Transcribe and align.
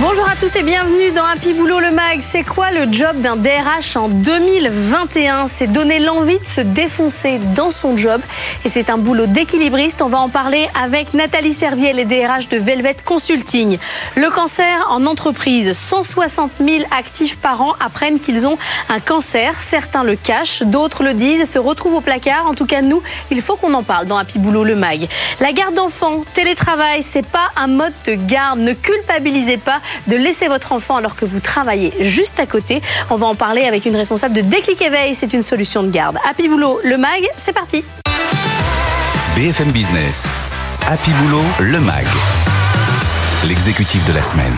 Bonjour 0.00 0.28
à 0.28 0.34
tous 0.34 0.56
et 0.56 0.64
bienvenue 0.64 1.12
dans 1.12 1.22
Happy 1.22 1.52
Boulot 1.52 1.78
le 1.78 1.92
Mag. 1.92 2.18
C'est 2.20 2.42
quoi 2.42 2.72
le 2.72 2.92
job 2.92 3.20
d'un 3.20 3.36
DRH 3.36 3.96
en 3.96 4.08
2021 4.08 5.46
C'est 5.46 5.68
donner 5.68 6.00
l'envie 6.00 6.40
de 6.40 6.46
se 6.46 6.60
défoncer 6.60 7.38
dans 7.54 7.70
son 7.70 7.96
job 7.96 8.20
et 8.64 8.68
c'est 8.68 8.90
un 8.90 8.98
boulot 8.98 9.26
d'équilibriste. 9.26 10.02
On 10.02 10.08
va 10.08 10.18
en 10.18 10.28
parler 10.28 10.68
avec 10.82 11.14
Nathalie 11.14 11.54
Servier, 11.54 11.92
les 11.92 12.04
DRH 12.04 12.48
de 12.48 12.56
Velvet 12.56 12.96
Consulting. 13.04 13.78
Le 14.16 14.30
cancer 14.30 14.84
en 14.90 15.06
entreprise, 15.06 15.72
160 15.72 16.50
000 16.58 16.84
actifs 16.90 17.36
par 17.36 17.62
an 17.62 17.74
apprennent 17.78 18.18
qu'ils 18.18 18.48
ont 18.48 18.58
un 18.88 18.98
cancer. 18.98 19.60
Certains 19.60 20.02
le 20.02 20.16
cachent, 20.16 20.64
d'autres 20.64 21.04
le 21.04 21.14
disent 21.14 21.40
et 21.40 21.46
se 21.46 21.60
retrouvent 21.60 21.94
au 21.94 22.00
placard. 22.00 22.48
En 22.48 22.54
tout 22.54 22.66
cas, 22.66 22.82
nous, 22.82 23.00
il 23.30 23.40
faut 23.42 23.54
qu'on 23.54 23.74
en 23.74 23.84
parle 23.84 24.06
dans 24.06 24.18
Happy 24.18 24.40
Boulot 24.40 24.64
le 24.64 24.74
Mag. 24.74 25.06
La 25.38 25.52
garde 25.52 25.74
d'enfants, 25.74 26.24
télétravail, 26.34 27.04
c'est 27.04 27.24
pas 27.24 27.50
un 27.54 27.68
mode 27.68 27.94
de 28.08 28.14
garde. 28.14 28.58
Ne 28.58 28.72
culpabilisez 28.72 29.58
pas 29.58 29.80
de 30.06 30.16
laisser 30.16 30.48
votre 30.48 30.72
enfant 30.72 30.96
alors 30.96 31.16
que 31.16 31.24
vous 31.24 31.40
travaillez 31.40 31.92
juste 32.00 32.38
à 32.40 32.46
côté. 32.46 32.82
On 33.10 33.16
va 33.16 33.26
en 33.26 33.34
parler 33.34 33.64
avec 33.64 33.86
une 33.86 33.96
responsable 33.96 34.34
de 34.34 34.40
Déclic 34.40 34.80
Éveil. 34.82 35.14
C'est 35.14 35.32
une 35.32 35.42
solution 35.42 35.82
de 35.82 35.90
garde. 35.90 36.16
Happy 36.28 36.48
Boulot, 36.48 36.80
le 36.84 36.96
MAG, 36.96 37.28
c'est 37.36 37.52
parti. 37.52 37.84
BFM 39.36 39.72
Business, 39.72 40.28
Happy 40.88 41.10
Boulot, 41.10 41.42
le 41.60 41.80
MAG, 41.80 42.06
l'exécutif 43.44 44.06
de 44.06 44.12
la 44.12 44.22
semaine. 44.22 44.54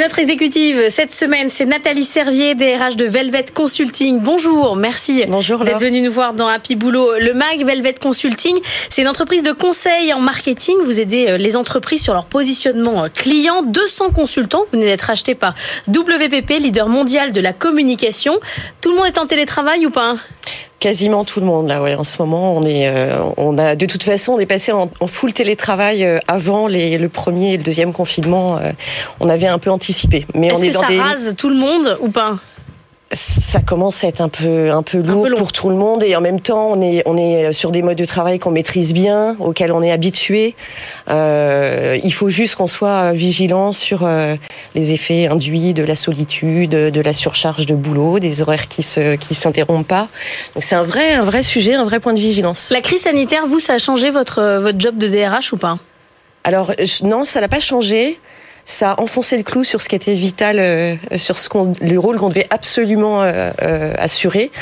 Notre 0.00 0.18
exécutive 0.18 0.88
cette 0.88 1.12
semaine, 1.12 1.50
c'est 1.50 1.66
Nathalie 1.66 2.06
Servier, 2.06 2.54
DRH 2.54 2.96
de 2.96 3.04
Velvet 3.04 3.44
Consulting. 3.52 4.20
Bonjour, 4.20 4.74
merci 4.74 5.26
Bonjour, 5.28 5.62
d'être 5.62 5.78
venue 5.78 6.00
nous 6.00 6.10
voir 6.10 6.32
dans 6.32 6.46
Happy 6.46 6.74
Boulot. 6.74 7.18
Le 7.18 7.34
MAG 7.34 7.66
Velvet 7.66 7.92
Consulting, 8.00 8.60
c'est 8.88 9.02
une 9.02 9.08
entreprise 9.08 9.42
de 9.42 9.52
conseil 9.52 10.14
en 10.14 10.20
marketing. 10.20 10.76
Vous 10.86 11.00
aidez 11.00 11.28
euh, 11.28 11.36
les 11.36 11.54
entreprises 11.54 12.02
sur 12.02 12.14
leur 12.14 12.24
positionnement 12.24 13.04
euh, 13.04 13.08
client. 13.08 13.60
200 13.62 14.12
consultants, 14.12 14.60
vous 14.60 14.78
venez 14.78 14.86
d'être 14.86 15.10
acheté 15.10 15.34
par 15.34 15.54
WPP, 15.86 16.48
leader 16.60 16.88
mondial 16.88 17.32
de 17.32 17.40
la 17.42 17.52
communication. 17.52 18.40
Tout 18.80 18.92
le 18.92 18.96
monde 18.96 19.06
est 19.06 19.18
en 19.18 19.26
télétravail 19.26 19.84
ou 19.84 19.90
pas? 19.90 20.16
Quasiment 20.80 21.26
tout 21.26 21.40
le 21.40 21.46
monde 21.46 21.68
là, 21.68 21.82
ouais. 21.82 21.94
En 21.94 22.04
ce 22.04 22.16
moment, 22.20 22.56
on 22.56 22.62
est, 22.62 22.88
euh, 22.88 23.18
on 23.36 23.58
a 23.58 23.76
de 23.76 23.84
toute 23.84 24.02
façon, 24.02 24.32
on 24.32 24.38
est 24.40 24.46
passé 24.46 24.72
en, 24.72 24.90
en 25.00 25.06
full 25.06 25.34
télétravail 25.34 26.04
euh, 26.04 26.18
avant 26.26 26.66
les, 26.68 26.96
le 26.96 27.08
premier 27.10 27.52
et 27.52 27.56
le 27.58 27.62
deuxième 27.62 27.92
confinement. 27.92 28.56
euh, 28.56 28.72
on 29.20 29.28
avait 29.28 29.46
un 29.46 29.58
peu 29.58 29.70
anticipé, 29.70 30.26
mais 30.34 30.46
Est-ce 30.46 30.56
on 30.56 30.62
est 30.62 30.68
que 30.68 30.74
dans 30.74 30.80
ça 30.82 30.88
des. 30.88 30.98
rase 30.98 31.34
tout 31.36 31.50
le 31.50 31.56
monde 31.56 31.98
ou 32.00 32.08
pas? 32.08 32.36
Ça 33.12 33.60
commence 33.60 34.04
à 34.04 34.06
être 34.08 34.20
un 34.20 34.28
peu, 34.28 34.70
un 34.70 34.84
peu 34.84 34.98
lourd 34.98 35.26
pour 35.36 35.50
tout 35.50 35.68
le 35.68 35.74
monde 35.74 36.04
et 36.04 36.14
en 36.14 36.20
même 36.20 36.38
temps, 36.40 36.68
on 36.70 36.80
est, 36.80 37.02
on 37.06 37.16
est 37.16 37.52
sur 37.52 37.72
des 37.72 37.82
modes 37.82 37.98
de 37.98 38.04
travail 38.04 38.38
qu'on 38.38 38.52
maîtrise 38.52 38.92
bien, 38.94 39.36
auxquels 39.40 39.72
on 39.72 39.82
est 39.82 39.90
habitué. 39.90 40.54
Euh, 41.08 41.98
il 42.04 42.12
faut 42.14 42.28
juste 42.28 42.54
qu'on 42.54 42.68
soit 42.68 43.12
vigilant 43.12 43.72
sur 43.72 44.04
euh, 44.04 44.36
les 44.76 44.92
effets 44.92 45.26
induits 45.26 45.74
de 45.74 45.82
la 45.82 45.96
solitude, 45.96 46.70
de 46.70 47.00
la 47.00 47.12
surcharge 47.12 47.66
de 47.66 47.74
boulot, 47.74 48.20
des 48.20 48.42
horaires 48.42 48.68
qui 48.68 48.84
se, 48.84 49.16
qui 49.16 49.34
s'interrompent 49.34 49.88
pas. 49.88 50.06
Donc 50.54 50.62
c'est 50.62 50.76
un 50.76 50.84
vrai, 50.84 51.14
un 51.14 51.24
vrai 51.24 51.42
sujet, 51.42 51.74
un 51.74 51.84
vrai 51.84 51.98
point 51.98 52.12
de 52.12 52.20
vigilance. 52.20 52.70
La 52.72 52.80
crise 52.80 53.00
sanitaire, 53.02 53.44
vous, 53.48 53.58
ça 53.58 53.72
a 53.74 53.78
changé 53.78 54.12
votre, 54.12 54.38
euh, 54.38 54.60
votre 54.60 54.78
job 54.78 54.96
de 54.96 55.08
DRH 55.08 55.52
ou 55.52 55.56
pas? 55.56 55.78
Alors 56.44 56.72
je- 56.78 57.04
non, 57.04 57.24
ça 57.24 57.40
n'a 57.40 57.48
pas 57.48 57.58
changé. 57.60 58.20
Ça 58.70 58.92
a 58.92 59.00
enfoncé 59.00 59.36
le 59.36 59.42
clou 59.42 59.64
sur 59.64 59.82
ce 59.82 59.88
qui 59.88 59.96
était 59.96 60.14
vital, 60.14 60.60
euh, 60.60 60.94
sur 61.16 61.40
ce 61.40 61.48
qu'on, 61.48 61.72
le 61.80 61.98
rôle 61.98 62.18
qu'on 62.18 62.28
devait 62.28 62.46
absolument 62.50 63.20
euh, 63.20 63.50
euh, 63.62 63.92
assurer. 63.98 64.52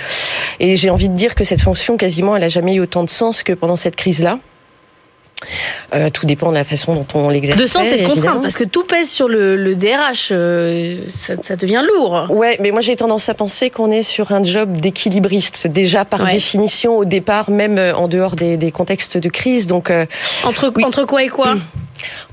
Et 0.60 0.76
j'ai 0.76 0.88
envie 0.88 1.10
de 1.10 1.14
dire 1.14 1.34
que 1.34 1.44
cette 1.44 1.60
fonction, 1.60 1.98
quasiment, 1.98 2.34
elle 2.34 2.42
a 2.42 2.48
jamais 2.48 2.76
eu 2.76 2.80
autant 2.80 3.04
de 3.04 3.10
sens 3.10 3.42
que 3.42 3.52
pendant 3.52 3.76
cette 3.76 3.96
crise-là. 3.96 4.38
Euh, 5.94 6.10
tout 6.10 6.26
dépend 6.26 6.48
de 6.50 6.54
la 6.54 6.64
façon 6.64 6.94
dont 6.94 7.06
on 7.14 7.28
l'exerce. 7.28 7.60
De 7.60 7.66
sens 7.66 7.86
et 7.86 8.02
de 8.02 8.06
contrainte, 8.06 8.42
parce 8.42 8.54
que 8.56 8.64
tout 8.64 8.84
pèse 8.84 9.08
sur 9.08 9.28
le, 9.28 9.56
le 9.56 9.74
DRH, 9.76 10.28
euh, 10.32 10.98
ça, 11.10 11.34
ça 11.40 11.56
devient 11.56 11.82
lourd. 11.94 12.26
Ouais, 12.30 12.56
mais 12.60 12.72
moi 12.72 12.80
j'ai 12.80 12.96
tendance 12.96 13.28
à 13.28 13.34
penser 13.34 13.70
qu'on 13.70 13.90
est 13.90 14.02
sur 14.02 14.32
un 14.32 14.42
job 14.42 14.72
d'équilibriste 14.78 15.66
déjà 15.68 16.04
par 16.04 16.22
Ouais. 16.22 16.32
définition 16.32 16.98
au 16.98 17.04
départ, 17.04 17.50
même 17.50 17.78
euh, 17.78 17.94
en 17.94 18.08
dehors 18.08 18.34
des, 18.36 18.56
des 18.56 18.72
contextes 18.72 19.16
de 19.16 19.28
crise. 19.28 19.66
Donc 19.66 19.90
euh, 19.90 20.04
Entre, 20.44 20.72
Oui. 20.76 20.84
entre 20.84 21.04
quoi 21.04 21.22
et 21.22 21.28
quoi? 21.28 21.54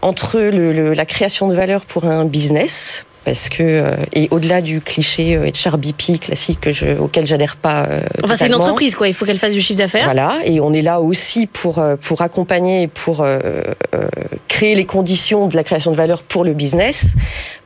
Entre 0.01 0.39
le, 0.39 0.73
le- 0.73 0.93
la 0.93 1.05
création 1.05 1.47
de 1.47 1.55
valeur 1.55 1.85
pour 1.85 2.05
un 2.05 2.25
business, 2.25 3.04
parce 3.25 3.49
que 3.49 3.63
euh, 3.63 3.91
et 4.13 4.27
au-delà 4.31 4.61
du 4.61 4.79
cliché 4.79 5.35
euh, 5.35 5.49
HR 5.49 5.77
BP 5.77 6.19
classique 6.21 6.61
que 6.61 6.71
je, 6.71 6.97
auquel 6.97 7.25
j'adhère 7.27 7.57
pas. 7.57 7.85
euh, 7.89 8.01
Enfin, 8.23 8.35
c'est 8.37 8.47
une 8.47 8.55
entreprise, 8.55 8.95
quoi. 8.95 9.07
Il 9.07 9.13
faut 9.13 9.25
qu'elle 9.25 9.39
fasse 9.39 9.53
du 9.53 9.61
chiffre 9.61 9.79
d'affaires. 9.79 10.05
Voilà, 10.05 10.37
et 10.45 10.59
on 10.61 10.71
est 10.71 10.81
là 10.81 11.01
aussi 11.01 11.47
pour 11.47 11.83
pour 12.01 12.21
accompagner, 12.21 12.83
et 12.83 12.87
pour 12.87 13.21
euh, 13.21 13.39
euh, 13.95 14.07
créer 14.47 14.75
les 14.75 14.85
conditions 14.85 15.47
de 15.47 15.55
la 15.55 15.63
création 15.63 15.91
de 15.91 15.97
valeur 15.97 16.23
pour 16.23 16.43
le 16.45 16.53
business, 16.53 17.07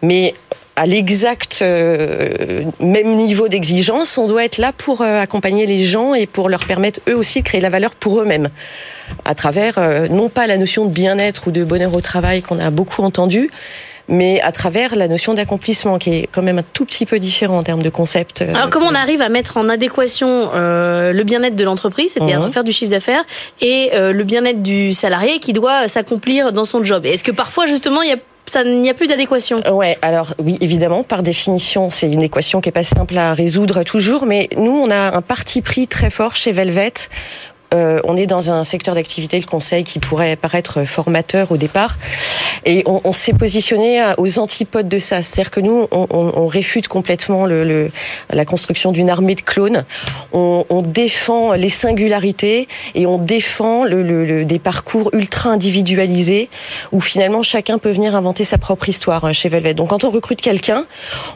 mais 0.01 0.33
à 0.75 0.85
l'exact 0.85 1.59
euh, 1.61 2.63
même 2.79 3.15
niveau 3.17 3.49
d'exigence, 3.49 4.17
on 4.17 4.29
doit 4.29 4.45
être 4.45 4.57
là 4.59 4.71
pour 4.71 5.01
euh, 5.01 5.19
accompagner 5.21 5.65
les 5.65 5.83
gens 5.83 6.13
et 6.13 6.25
pour 6.25 6.47
leur 6.47 6.65
permettre 6.65 7.01
eux 7.09 7.15
aussi 7.15 7.41
de 7.41 7.45
créer 7.45 7.59
la 7.59 7.69
valeur 7.69 7.95
pour 7.95 8.21
eux-mêmes, 8.21 8.47
à 9.25 9.35
travers 9.35 9.73
euh, 9.77 10.07
non 10.07 10.29
pas 10.29 10.47
la 10.47 10.57
notion 10.57 10.85
de 10.85 10.91
bien-être 10.91 11.47
ou 11.47 11.51
de 11.51 11.65
bonheur 11.65 11.93
au 11.93 11.99
travail 11.99 12.41
qu'on 12.41 12.59
a 12.59 12.69
beaucoup 12.69 13.03
entendu, 13.03 13.49
mais 14.09 14.41
à 14.41 14.51
travers 14.51 14.95
la 14.95 15.07
notion 15.07 15.33
d'accomplissement 15.33 15.97
qui 15.97 16.09
est 16.13 16.29
quand 16.31 16.41
même 16.41 16.57
un 16.59 16.63
tout 16.73 16.83
petit 16.85 17.05
peu 17.05 17.19
différent 17.19 17.57
en 17.57 17.63
termes 17.63 17.83
de 17.83 17.89
concept. 17.89 18.41
euh, 18.41 18.53
Alors, 18.53 18.69
comment 18.69 18.87
on 18.87 18.95
arrive 18.95 19.21
à 19.21 19.29
mettre 19.29 19.57
en 19.57 19.69
adéquation 19.69 20.49
euh, 20.53 21.13
le 21.13 21.23
bien-être 21.23 21.55
de 21.55 21.63
l'entreprise, 21.63 22.11
c'est-à-dire 22.13 22.39
Mhm. 22.41 22.51
faire 22.51 22.63
du 22.63 22.71
chiffre 22.71 22.91
d'affaires, 22.91 23.23
et 23.61 23.91
euh, 23.93 24.11
le 24.11 24.23
bien-être 24.23 24.61
du 24.63 24.91
salarié 24.93 25.39
qui 25.39 25.53
doit 25.53 25.87
s'accomplir 25.87 26.51
dans 26.51 26.65
son 26.65 26.83
job? 26.83 27.05
Est-ce 27.05 27.23
que 27.23 27.31
parfois, 27.31 27.67
justement, 27.67 28.01
il 28.01 28.09
y 28.09 28.13
a, 28.13 28.17
ça, 28.47 28.63
n'y 28.63 28.89
a 28.89 28.93
plus 28.95 29.07
d'adéquation? 29.07 29.61
Ouais, 29.71 29.97
alors 30.01 30.33
oui, 30.39 30.57
évidemment, 30.59 31.03
par 31.03 31.21
définition, 31.23 31.89
c'est 31.91 32.07
une 32.11 32.23
équation 32.23 32.61
qui 32.61 32.69
est 32.69 32.73
pas 32.73 32.83
simple 32.83 33.17
à 33.17 33.33
résoudre 33.33 33.83
toujours, 33.83 34.25
mais 34.25 34.49
nous, 34.57 34.71
on 34.75 34.89
a 34.89 35.15
un 35.15 35.21
parti 35.21 35.61
pris 35.61 35.87
très 35.87 36.09
fort 36.09 36.35
chez 36.35 36.51
Velvet. 36.51 36.93
Euh, 37.71 37.99
on 38.05 38.17
est 38.17 38.25
dans 38.25 38.49
un 38.49 38.63
secteur 38.63 38.95
d'activité, 38.95 39.39
le 39.39 39.45
conseil, 39.45 39.83
qui 39.83 39.99
pourrait 39.99 40.35
paraître 40.35 40.85
formateur 40.85 41.51
au 41.51 41.57
départ, 41.57 41.97
et 42.65 42.83
on, 42.85 43.01
on 43.03 43.13
s'est 43.13 43.33
positionné 43.33 44.03
aux 44.17 44.39
antipodes 44.39 44.87
de 44.89 44.99
ça. 44.99 45.21
C'est-à-dire 45.21 45.51
que 45.51 45.59
nous, 45.59 45.87
on, 45.91 46.07
on- 46.09 46.31
on 46.35 46.47
réfute 46.47 46.87
complètement 46.87 47.45
le, 47.45 47.63
le- 47.63 47.91
la 48.31 48.45
construction 48.45 48.91
d'une 48.91 49.09
armée 49.09 49.35
de 49.35 49.41
clones. 49.41 49.85
On, 50.33 50.65
défend 50.81 51.53
les 51.53 51.69
singularités 51.69 52.67
et 52.95 53.05
on 53.05 53.17
défend 53.17 53.83
le, 53.83 54.43
des 54.45 54.59
parcours 54.59 55.09
ultra 55.13 55.49
individualisés 55.51 56.49
où 56.91 57.01
finalement 57.01 57.43
chacun 57.43 57.77
peut 57.77 57.91
venir 57.91 58.15
inventer 58.15 58.43
sa 58.43 58.57
propre 58.57 58.89
histoire 58.89 59.25
hein, 59.25 59.33
chez 59.33 59.49
Velvet. 59.49 59.73
Donc 59.73 59.89
quand 59.89 60.03
on 60.03 60.09
recrute 60.09 60.41
quelqu'un, 60.41 60.85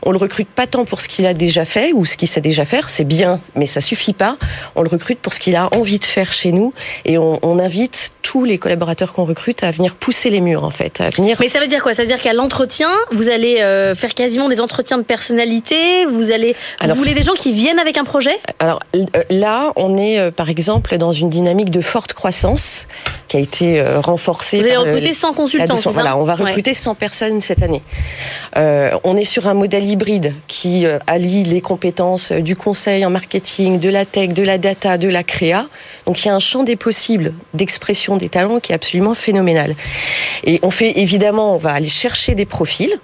on 0.03 0.12
le 0.12 0.17
recrute 0.17 0.47
pas 0.47 0.66
tant 0.67 0.85
pour 0.85 1.01
ce 1.01 1.07
qu'il 1.09 1.25
a 1.25 1.33
déjà 1.33 1.66
fait 1.66 1.91
ou 1.94 2.06
ce 2.06 2.17
qu'il 2.17 2.28
sait 2.28 2.41
déjà 2.41 2.66
faire, 2.66 2.89
c'est 2.89 3.03
bien, 3.03 3.39
mais 3.56 3.67
ça 3.67 3.81
suffit 3.81 4.13
pas. 4.13 4.38
On 4.75 4.81
le 4.81 4.89
recrute 4.89 5.19
pour 5.19 5.33
ce 5.33 5.39
qu'il 5.39 5.56
a 5.56 5.69
envie 5.75 6.00
de 6.00 6.06
faire 6.06 6.31
chez 6.33 6.51
nous 6.51 6.73
et 7.06 7.17
on, 7.17 7.39
on 7.44 7.59
invite 7.59 8.12
tous 8.22 8.45
les 8.45 8.57
collaborateurs 8.57 9.13
qu'on 9.13 9.25
recrute 9.25 9.63
à 9.63 9.72
venir 9.72 9.95
pousser 9.95 10.29
les 10.29 10.39
murs 10.41 10.63
en 10.63 10.69
fait, 10.72 11.01
Mais 11.19 11.47
ça 11.50 11.59
veut 11.59 11.68
dire 11.68 11.81
quoi? 11.84 11.94
Ça 11.94 12.01
veut 12.01 12.07
dire 12.07 12.19
qu'à 12.22 12.34
l'entretien, 12.34 12.88
vous 13.12 13.29
allez 13.29 13.62
euh, 13.62 13.96
faire 13.96 14.13
quasiment 14.13 14.50
des 14.50 14.59
entretiens 14.62 14.97
de 14.97 15.03
personnalité. 15.03 16.06
Vous 16.06 16.31
allez, 16.31 16.56
Alors, 16.79 16.96
vous 16.96 17.01
voulez 17.01 17.13
des 17.16 17.24
gens 17.24 17.34
qui 17.34 17.53
viennent 17.53 17.79
avec 17.79 17.97
un 17.97 18.03
projet? 18.03 18.40
Alors 18.59 18.79
euh, 18.96 19.06
là, 19.29 19.74
on 19.75 19.97
est 19.97 20.19
euh, 20.19 20.31
par 20.31 20.50
exemple 20.50 20.97
dans 20.97 21.12
une 21.12 21.29
dynamique 21.29 21.69
de 21.69 21.81
forte 21.81 22.13
croissance 22.13 22.88
qui 23.28 23.38
a 23.38 23.40
été 23.40 23.79
euh, 23.79 24.00
renforcée. 24.00 24.59
Vous 24.59 24.66
allez 24.66 24.78
recruter 24.78 25.13
100 25.13 25.28
la 25.29 25.34
consultants, 25.34 25.75
200, 25.75 25.78
c'est 25.78 25.84
ça? 25.90 25.94
Voilà, 25.94 26.18
on 26.18 26.24
va 26.24 26.35
Ouais. 26.35 26.46
recruter 26.50 26.74
100 26.74 26.96
personnes 26.96 27.41
cette 27.41 27.62
année. 27.62 27.81
On 29.03 29.18
est 29.18 29.24
sur 29.24 29.47
un 29.47 29.53
modèle 29.53 29.85
hybride 29.85 30.34
qui 30.47 30.85
allie 31.07 31.44
les 31.44 31.62
compétences 31.62 32.31
du 32.31 32.56
conseil 32.56 33.06
en 33.06 33.10
marketing, 33.10 33.80
de 33.80 33.89
la 33.89 34.06
tech, 34.06 34.30
de 34.30 34.44
la 34.44 34.57
data, 34.57 34.98
de 34.98 35.07
la 35.07 35.24
créa. 35.24 35.68
Donc 36.06 36.24
il 36.24 36.27
y 36.27 36.31
a 36.31 36.36
un 36.36 36.39
champ 36.39 36.63
des 36.63 36.75
possibles 36.75 37.33
d'expression 37.54 38.18
des 38.18 38.30
talents 38.30 38.60
qui 38.60 38.71
est 38.71 38.75
absolument 38.75 39.13
phénoménal. 39.13 39.75
Et 40.44 40.60
on 40.63 40.71
fait 40.71 40.94
évidemment, 41.03 41.53
on 41.53 41.57
va 41.57 41.73
aller 41.73 41.89
chercher 41.89 42.33
des 42.33 42.45
profils 42.45 43.00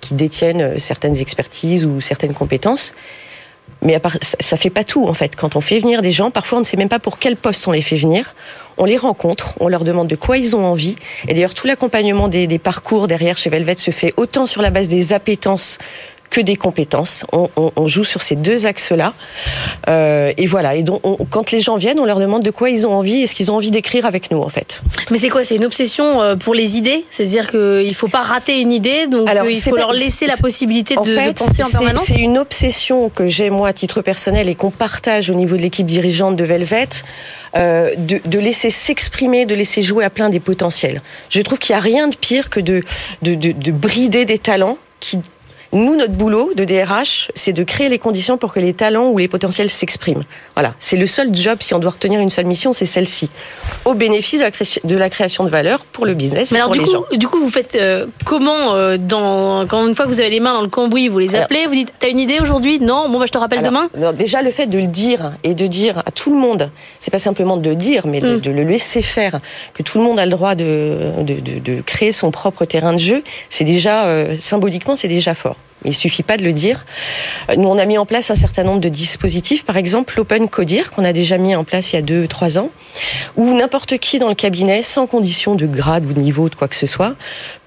qui 0.00 0.14
détiennent 0.14 0.60
euh, 0.60 0.78
certaines 0.78 1.16
expertises 1.16 1.86
ou 1.86 2.00
certaines 2.00 2.34
compétences. 2.34 2.92
Mais 3.82 3.94
à 3.94 4.00
part, 4.00 4.16
ça, 4.22 4.56
fait 4.56 4.70
pas 4.70 4.84
tout 4.84 5.06
en 5.06 5.14
fait. 5.14 5.34
Quand 5.36 5.56
on 5.56 5.60
fait 5.60 5.80
venir 5.80 6.00
des 6.00 6.12
gens, 6.12 6.30
parfois 6.30 6.58
on 6.58 6.60
ne 6.60 6.66
sait 6.66 6.76
même 6.76 6.88
pas 6.88 6.98
pour 6.98 7.18
quel 7.18 7.36
poste 7.36 7.66
on 7.66 7.72
les 7.72 7.82
fait 7.82 7.96
venir. 7.96 8.34
On 8.78 8.84
les 8.84 8.96
rencontre, 8.96 9.54
on 9.58 9.68
leur 9.68 9.84
demande 9.84 10.08
de 10.08 10.16
quoi 10.16 10.38
ils 10.38 10.54
ont 10.54 10.64
envie. 10.64 10.96
Et 11.28 11.34
d'ailleurs, 11.34 11.54
tout 11.54 11.66
l'accompagnement 11.66 12.28
des, 12.28 12.46
des 12.46 12.58
parcours 12.58 13.06
derrière 13.08 13.36
chez 13.36 13.50
Velvet 13.50 13.76
se 13.76 13.90
fait 13.90 14.12
autant 14.16 14.46
sur 14.46 14.62
la 14.62 14.70
base 14.70 14.88
des 14.88 15.12
appétences 15.12 15.78
que 16.30 16.40
des 16.40 16.56
compétences. 16.56 17.24
On, 17.32 17.86
joue 17.86 18.04
sur 18.04 18.22
ces 18.22 18.36
deux 18.36 18.66
axes-là. 18.66 19.14
Euh, 19.88 20.32
et 20.36 20.46
voilà. 20.46 20.74
Et 20.74 20.82
donc, 20.82 21.02
quand 21.30 21.50
les 21.50 21.60
gens 21.60 21.76
viennent, 21.76 22.00
on 22.00 22.04
leur 22.04 22.18
demande 22.18 22.42
de 22.42 22.50
quoi 22.50 22.70
ils 22.70 22.86
ont 22.86 22.92
envie. 22.92 23.22
Est-ce 23.22 23.34
qu'ils 23.34 23.50
ont 23.50 23.56
envie 23.56 23.70
d'écrire 23.70 24.06
avec 24.06 24.30
nous, 24.30 24.40
en 24.40 24.48
fait 24.48 24.82
Mais 25.10 25.18
c'est 25.18 25.28
quoi? 25.28 25.44
C'est 25.44 25.56
une 25.56 25.64
obsession 25.64 26.22
euh, 26.22 26.36
pour 26.36 26.54
les 26.54 26.76
idées? 26.76 27.04
C'est-à-dire 27.10 27.50
qu'il 27.50 27.86
ne 27.86 27.94
faut 27.94 28.08
pas 28.08 28.22
rater 28.22 28.60
une 28.60 28.72
idée, 28.72 29.06
donc 29.06 29.28
euh, 29.28 29.50
il 29.50 29.60
faut 29.60 29.76
leur 29.76 29.92
laisser 29.92 30.26
la 30.26 30.36
possibilité 30.36 30.94
de, 30.94 31.32
penser 31.32 31.62
en 31.62 31.70
permanence? 31.70 32.04
C'est 32.06 32.20
une 32.20 32.38
obsession 32.38 33.08
que 33.08 33.28
j'ai, 33.28 33.50
moi, 33.50 33.68
à 33.68 33.72
titre 33.72 34.02
personnel, 34.02 34.48
et 34.48 34.54
qu'on 34.54 34.70
partage 34.70 35.30
au 35.30 35.34
niveau 35.34 35.56
de 35.56 35.62
l'équipe 35.62 35.86
dirigeante 35.86 36.36
de 36.36 36.44
Velvet. 36.44 36.88
de, 37.54 38.38
laisser 38.38 38.70
s'exprimer, 38.70 39.46
de 39.46 39.54
laisser 39.54 39.82
jouer 39.82 40.04
à 40.04 40.10
plein 40.10 40.28
des 40.28 40.40
potentiels. 40.40 41.02
Je 41.30 41.40
trouve 41.42 41.58
qu'il 41.58 41.74
n'y 41.74 41.78
a 41.78 41.82
rien 41.82 42.08
de 42.08 42.16
pire 42.16 42.50
que 42.50 42.60
de, 42.60 42.82
de, 43.22 43.34
de 43.34 43.70
brider 43.70 44.24
des 44.24 44.38
talents 44.38 44.78
qui 45.00 45.18
nous, 45.72 45.96
notre 45.96 46.12
boulot 46.12 46.52
de 46.54 46.64
DRH, 46.64 47.30
c'est 47.34 47.52
de 47.52 47.62
créer 47.62 47.88
les 47.88 47.98
conditions 47.98 48.38
pour 48.38 48.52
que 48.52 48.60
les 48.60 48.74
talents 48.74 49.08
ou 49.08 49.18
les 49.18 49.28
potentiels 49.28 49.70
s'expriment. 49.70 50.24
Voilà, 50.54 50.74
c'est 50.80 50.96
le 50.96 51.06
seul 51.06 51.34
job, 51.34 51.58
si 51.60 51.74
on 51.74 51.78
doit 51.78 51.90
retenir 51.90 52.20
une 52.20 52.30
seule 52.30 52.46
mission, 52.46 52.72
c'est 52.72 52.86
celle-ci, 52.86 53.30
au 53.84 53.94
bénéfice 53.94 54.40
de 54.84 54.96
la, 54.96 55.10
création 55.10 55.44
de 55.44 55.50
valeur 55.50 55.84
pour 55.84 56.06
le 56.06 56.14
business. 56.14 56.50
Mais 56.52 56.58
alors, 56.58 56.72
du, 56.72 56.80
coup, 56.80 57.16
du 57.16 57.28
coup, 57.28 57.38
vous 57.38 57.50
faites 57.50 57.74
euh, 57.74 58.06
comment 58.24 58.74
euh, 58.74 58.96
dans, 58.96 59.66
quand 59.66 59.86
une 59.86 59.94
fois 59.94 60.06
que 60.06 60.10
vous 60.10 60.20
avez 60.20 60.30
les 60.30 60.40
mains 60.40 60.54
dans 60.54 60.62
le 60.62 60.68
cambouis, 60.68 61.08
vous 61.08 61.18
les 61.18 61.34
appelez, 61.34 61.66
vous 61.66 61.74
dites, 61.74 61.92
t'as 61.98 62.08
une 62.08 62.18
idée 62.18 62.38
aujourd'hui? 62.40 62.78
Non, 62.78 63.08
bon, 63.08 63.18
bah, 63.18 63.26
je 63.26 63.32
te 63.32 63.38
rappelle 63.38 63.62
demain. 63.62 63.88
déjà, 64.14 64.42
le 64.42 64.50
fait 64.50 64.66
de 64.66 64.78
le 64.78 64.86
dire 64.86 65.32
et 65.44 65.54
de 65.54 65.66
dire 65.66 66.02
à 66.06 66.10
tout 66.10 66.30
le 66.30 66.38
monde, 66.38 66.70
c'est 67.00 67.10
pas 67.10 67.18
simplement 67.18 67.56
de 67.56 67.68
le 67.68 67.76
dire, 67.76 68.06
mais 68.06 68.20
de, 68.20 68.36
mm. 68.36 68.54
le 68.54 68.64
laisser 68.64 69.02
faire, 69.02 69.38
que 69.74 69.82
tout 69.82 69.98
le 69.98 70.04
monde 70.04 70.18
a 70.18 70.24
le 70.24 70.30
droit 70.30 70.54
de, 70.54 71.12
de, 71.22 71.58
de 71.58 71.80
créer 71.82 72.12
son 72.12 72.30
propre 72.30 72.64
terrain 72.64 72.92
de 72.92 72.98
jeu, 72.98 73.22
c'est 73.50 73.64
déjà, 73.64 74.06
euh, 74.06 74.34
symboliquement, 74.38 74.96
c'est 74.96 75.08
déjà 75.08 75.34
fort. 75.34 75.55
Il 75.84 75.94
suffit 75.94 76.22
pas 76.22 76.36
de 76.36 76.42
le 76.42 76.52
dire. 76.52 76.84
Nous, 77.56 77.68
on 77.68 77.78
a 77.78 77.84
mis 77.84 77.96
en 77.96 78.06
place 78.06 78.30
un 78.30 78.34
certain 78.34 78.64
nombre 78.64 78.80
de 78.80 78.88
dispositifs, 78.88 79.64
par 79.64 79.76
exemple 79.76 80.14
l'Open 80.16 80.48
Codir 80.48 80.90
qu'on 80.90 81.04
a 81.04 81.12
déjà 81.12 81.38
mis 81.38 81.54
en 81.54 81.64
place 81.64 81.92
il 81.92 81.96
y 81.96 81.98
a 81.98 82.02
deux, 82.02 82.26
trois 82.26 82.58
ans, 82.58 82.70
où 83.36 83.54
n'importe 83.54 83.98
qui 83.98 84.18
dans 84.18 84.28
le 84.28 84.34
cabinet, 84.34 84.82
sans 84.82 85.06
condition 85.06 85.54
de 85.54 85.66
grade 85.66 86.04
ou 86.06 86.12
de 86.12 86.20
niveau 86.20 86.48
de 86.48 86.54
quoi 86.54 86.66
que 86.66 86.76
ce 86.76 86.86
soit, 86.86 87.14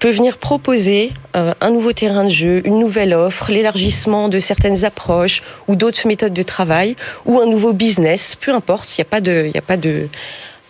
peut 0.00 0.10
venir 0.10 0.36
proposer 0.36 1.12
euh, 1.34 1.54
un 1.60 1.70
nouveau 1.70 1.92
terrain 1.92 2.24
de 2.24 2.30
jeu, 2.30 2.60
une 2.66 2.78
nouvelle 2.78 3.14
offre, 3.14 3.50
l'élargissement 3.50 4.28
de 4.28 4.38
certaines 4.38 4.84
approches 4.84 5.42
ou 5.66 5.76
d'autres 5.76 6.06
méthodes 6.06 6.34
de 6.34 6.42
travail, 6.42 6.96
ou 7.24 7.40
un 7.40 7.46
nouveau 7.46 7.72
business, 7.72 8.36
peu 8.38 8.52
importe. 8.52 8.98
Il 8.98 9.00
n'y 9.00 9.56
a 9.56 9.62
pas 9.62 9.76
de 9.76 10.08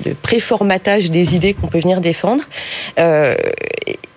de 0.05 0.13
préformatage 0.13 1.11
des 1.11 1.35
idées 1.35 1.55
qu'on 1.55 1.67
peut 1.67 1.81
venir 1.81 2.01
défendre. 2.01 2.45
Euh, 2.99 3.35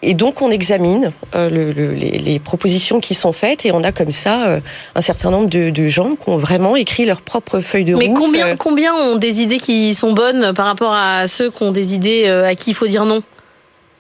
et 0.02 0.14
donc 0.14 0.42
on 0.42 0.52
examine 0.52 1.14
euh, 1.34 1.50
le, 1.50 1.94
les, 1.94 2.12
les, 2.12 2.40
propositions 2.40 3.00
qui 3.00 3.14
sont 3.14 3.32
faites 3.32 3.66
et 3.66 3.72
on 3.72 3.84
a 3.84 3.92
comme 3.94 4.12
ça 4.12 4.48
euh, 4.48 4.60
un 4.96 5.02
certain 5.02 5.32
nombre 5.32 5.50
de, 5.50 5.70
de, 5.70 5.88
gens 5.88 6.16
qui 6.16 6.30
ont 6.30 6.38
vraiment 6.38 6.76
écrit 6.76 7.06
leur 7.06 7.22
propre 7.22 7.62
feuille 7.62 7.86
de 7.86 7.94
route. 7.94 8.04
Mais 8.06 8.14
combien, 8.14 8.56
combien 8.58 8.94
ont 8.94 9.16
des 9.16 9.42
idées 9.42 9.60
qui 9.60 9.96
sont 9.96 10.14
bonnes 10.14 10.54
par 10.54 10.66
rapport 10.66 10.94
à 10.94 11.28
ceux 11.28 11.50
qui 11.50 11.64
ont 11.64 11.72
des 11.72 11.96
idées 11.96 12.28
à 12.28 12.54
qui 12.56 12.72
il 12.72 12.74
faut 12.74 12.88
dire 12.88 13.06
non? 13.06 13.24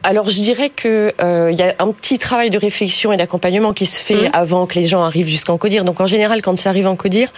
Alors 0.04 0.30
je 0.30 0.42
dirais 0.42 0.70
que 0.70 1.14
il 1.52 1.58
y 1.58 1.64
a 1.64 1.76
un 1.80 1.92
petit 1.92 2.20
travail 2.20 2.50
de 2.50 2.58
réflexion 2.58 3.12
et 3.12 3.18
d'accompagnement 3.18 3.74
qui 3.74 3.86
se 3.86 4.04
fait 4.04 4.30
mmh. 4.30 4.32
avant 4.34 4.66
que 4.66 4.76
les 4.76 4.86
gens 4.86 5.04
arrivent 5.04 5.28
jusqu'en 5.28 5.58
codir. 5.58 5.86
Donc 5.86 6.02
en 6.02 6.08
général, 6.08 6.42
quand 6.42 6.58
ça 6.58 6.70
arrive 6.70 6.88
en 6.88 6.96
codir, 6.96 7.30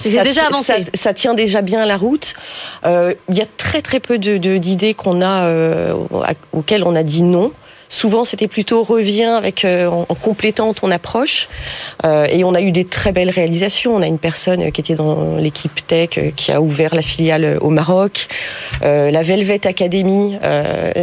c'est 0.00 0.22
déjà 0.22 0.46
avancé. 0.46 0.84
Ça, 0.94 1.14
tient 1.14 1.34
déjà 1.34 1.62
bien 1.62 1.84
la 1.84 1.96
route. 1.96 2.34
Euh, 2.84 3.14
il 3.28 3.36
y 3.36 3.40
a 3.40 3.46
très 3.56 3.82
très 3.82 4.00
peu 4.00 4.18
d'idées 4.18 4.94
qu'on 4.94 5.20
a 5.20 5.44
euh, 5.46 5.94
auxquelles 6.52 6.84
on 6.84 6.94
a 6.94 7.02
dit 7.02 7.22
non. 7.22 7.52
Souvent, 7.88 8.24
c'était 8.24 8.48
plutôt 8.48 8.82
reviens 8.82 9.36
avec 9.36 9.64
euh, 9.64 9.86
en, 9.86 10.04
complétant 10.14 10.74
ton 10.74 10.90
approche. 10.90 11.48
Euh, 12.04 12.26
et 12.30 12.44
on 12.44 12.54
a 12.54 12.60
eu 12.60 12.70
des 12.70 12.84
très 12.84 13.12
belles 13.12 13.30
réalisations. 13.30 13.94
On 13.94 14.02
a 14.02 14.06
une 14.06 14.18
personne 14.18 14.70
qui 14.72 14.80
était 14.80 14.94
dans 14.94 15.36
l'équipe 15.36 15.86
tech 15.86 16.10
euh, 16.18 16.30
qui 16.36 16.52
a 16.52 16.60
ouvert 16.60 16.94
la 16.94 17.02
filiale 17.02 17.58
au 17.62 17.70
Maroc. 17.70 18.28
la 18.82 19.22
Velvet 19.22 19.66
Academy, 19.66 20.38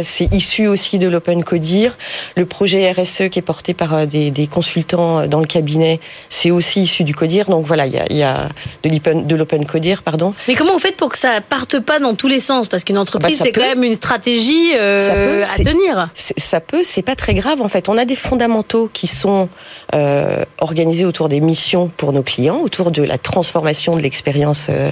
c'est 0.02 0.32
issu 0.32 0.66
aussi 0.66 0.98
de 0.98 1.08
l'Open 1.08 1.42
Codir. 1.44 1.96
Le 2.36 2.46
projet 2.46 2.90
RSE 2.90 3.28
qui 3.30 3.38
est 3.38 3.42
porté 3.42 3.74
par 3.74 4.06
des, 4.06 4.30
des 4.30 4.46
consultants 4.46 5.26
dans 5.26 5.40
le 5.40 5.46
cabinet, 5.46 6.00
c'est 6.30 6.50
aussi 6.50 6.82
issu 6.82 7.04
du 7.04 7.14
Codir. 7.14 7.46
Donc 7.46 7.66
voilà, 7.66 7.86
il 7.86 7.94
y 7.94 7.98
a, 7.98 8.12
y 8.12 8.22
a 8.22 8.48
de 8.84 9.36
l'Open 9.36 9.66
Codir, 9.66 10.02
pardon. 10.02 10.34
Mais 10.48 10.54
comment 10.54 10.72
vous 10.72 10.78
faites 10.78 10.96
pour 10.96 11.10
que 11.10 11.18
ça 11.18 11.40
parte 11.40 11.80
pas 11.80 11.98
dans 11.98 12.14
tous 12.14 12.28
les 12.28 12.40
sens? 12.40 12.68
Parce 12.68 12.84
qu'une 12.84 12.98
entreprise, 12.98 13.38
bah, 13.38 13.44
c'est 13.46 13.52
quand 13.52 13.66
même 13.66 13.84
une 13.84 13.94
stratégie 13.94 14.74
à 14.74 15.56
tenir. 15.58 16.10
Ça 16.14 16.60
peut 16.60 16.75
c'est 16.82 17.02
pas 17.02 17.16
très 17.16 17.34
grave 17.34 17.60
en 17.60 17.68
fait. 17.68 17.88
On 17.88 17.98
a 17.98 18.04
des 18.04 18.16
fondamentaux 18.16 18.90
qui 18.92 19.06
sont 19.06 19.48
euh, 19.94 20.44
organisés 20.58 21.04
autour 21.04 21.28
des 21.28 21.40
missions 21.40 21.90
pour 21.96 22.12
nos 22.12 22.22
clients, 22.22 22.60
autour 22.60 22.90
de 22.90 23.02
la 23.02 23.18
transformation 23.18 23.94
de 23.94 24.00
l'expérience 24.00 24.68
euh, 24.70 24.90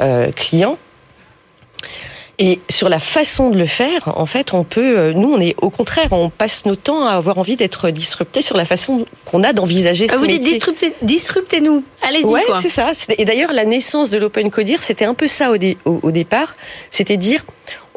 euh, 0.00 0.30
client. 0.32 0.78
Et 2.38 2.60
sur 2.70 2.88
la 2.88 2.98
façon 2.98 3.50
de 3.50 3.58
le 3.58 3.66
faire, 3.66 4.18
en 4.18 4.26
fait, 4.26 4.52
on 4.52 4.64
peut, 4.64 5.12
nous, 5.12 5.32
on 5.32 5.38
est 5.38 5.54
au 5.60 5.70
contraire, 5.70 6.08
on 6.10 6.28
passe 6.30 6.64
nos 6.64 6.74
temps 6.76 7.06
à 7.06 7.12
avoir 7.12 7.38
envie 7.38 7.56
d'être 7.56 7.90
disrupté 7.90 8.42
sur 8.42 8.56
la 8.56 8.64
façon 8.64 9.06
qu'on 9.26 9.44
a 9.44 9.52
d'envisager 9.52 10.06
ah, 10.08 10.14
ce 10.14 10.18
vous 10.18 10.24
métier. 10.24 10.58
dites 10.58 10.94
disruptez-nous, 11.02 11.84
allez-y. 12.00 12.24
Ouais, 12.24 12.42
c'est 12.62 12.70
ça. 12.70 12.92
Et 13.16 13.24
d'ailleurs, 13.26 13.52
la 13.52 13.64
naissance 13.64 14.10
de 14.10 14.18
l'open 14.18 14.50
codir, 14.50 14.82
c'était 14.82 15.04
un 15.04 15.14
peu 15.14 15.28
ça 15.28 15.52
au, 15.52 15.56
au 15.84 16.10
départ. 16.10 16.56
C'était 16.90 17.18
dire, 17.18 17.44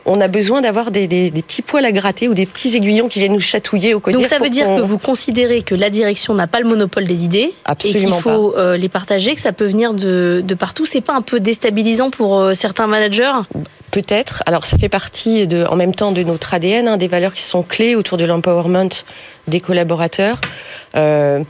on 0.05 0.21
a 0.21 0.27
besoin 0.27 0.61
d'avoir 0.61 0.91
des, 0.91 1.07
petits 1.31 1.61
poils 1.61 1.85
à 1.85 1.91
gratter 1.91 2.27
ou 2.27 2.33
des 2.33 2.45
petits 2.45 2.75
aiguillons 2.75 3.07
qui 3.07 3.19
viennent 3.19 3.33
nous 3.33 3.39
chatouiller 3.39 3.93
au 3.93 3.99
quotidien. 3.99 4.21
Donc 4.21 4.31
ça 4.31 4.43
veut 4.43 4.49
dire 4.49 4.67
que 4.67 4.81
vous 4.81 4.97
considérez 4.97 5.63
que 5.63 5.75
la 5.75 5.89
direction 5.89 6.33
n'a 6.33 6.47
pas 6.47 6.59
le 6.59 6.67
monopole 6.67 7.05
des 7.05 7.23
idées 7.23 7.53
Absolument 7.65 7.99
et 7.99 8.21
qu'il 8.21 8.21
faut 8.21 8.55
euh, 8.57 8.77
les 8.77 8.89
partager, 8.89 9.33
que 9.33 9.41
ça 9.41 9.51
peut 9.51 9.65
venir 9.65 9.93
de, 9.93 10.43
de 10.45 10.55
partout. 10.55 10.85
C'est 10.85 11.01
pas 11.01 11.15
un 11.15 11.21
peu 11.21 11.39
déstabilisant 11.39 12.11
pour 12.11 12.39
euh, 12.39 12.53
certains 12.53 12.87
managers? 12.87 13.31
Peut-être. 13.91 14.43
Alors 14.45 14.65
ça 14.65 14.77
fait 14.77 14.89
partie 14.89 15.47
de, 15.47 15.65
en 15.65 15.75
même 15.75 15.95
temps 15.95 16.11
de 16.11 16.21
notre 16.23 16.53
ADN, 16.53 16.87
hein, 16.87 16.97
des 16.97 17.07
valeurs 17.07 17.33
qui 17.33 17.43
sont 17.43 17.63
clés 17.63 17.95
autour 17.95 18.17
de 18.17 18.25
l'empowerment 18.25 18.89
des 19.47 19.59
collaborateurs. 19.59 20.41
Euh, 20.95 21.43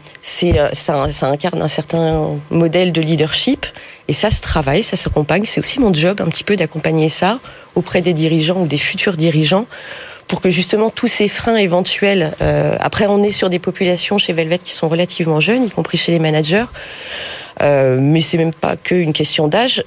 euh, 0.43 0.69
ça, 0.73 1.11
ça, 1.11 1.27
incarne 1.27 1.61
un 1.61 1.67
certain 1.67 2.39
modèle 2.49 2.91
de 2.91 3.01
leadership 3.01 3.65
et 4.07 4.13
ça 4.13 4.29
se 4.29 4.41
travaille, 4.41 4.83
ça 4.83 4.95
s'accompagne. 4.95 5.45
C'est 5.45 5.59
aussi 5.59 5.79
mon 5.79 5.93
job 5.93 6.21
un 6.21 6.27
petit 6.27 6.43
peu 6.43 6.55
d'accompagner 6.55 7.09
ça 7.09 7.39
auprès 7.75 8.01
des 8.01 8.13
dirigeants 8.13 8.61
ou 8.61 8.67
des 8.67 8.77
futurs 8.77 9.17
dirigeants 9.17 9.65
pour 10.27 10.41
que 10.41 10.49
justement 10.49 10.89
tous 10.89 11.07
ces 11.07 11.27
freins 11.27 11.57
éventuels. 11.57 12.35
Euh, 12.41 12.75
après, 12.79 13.05
on 13.07 13.21
est 13.23 13.31
sur 13.31 13.49
des 13.49 13.59
populations 13.59 14.17
chez 14.17 14.33
Velvet 14.33 14.59
qui 14.59 14.73
sont 14.73 14.89
relativement 14.89 15.39
jeunes, 15.39 15.65
y 15.65 15.69
compris 15.69 15.97
chez 15.97 16.11
les 16.11 16.19
managers. 16.19 16.65
Euh, 17.61 17.97
mais 18.01 18.21
c'est 18.21 18.37
même 18.37 18.53
pas 18.53 18.75
qu'une 18.75 19.13
question 19.13 19.47
d'âge 19.47 19.83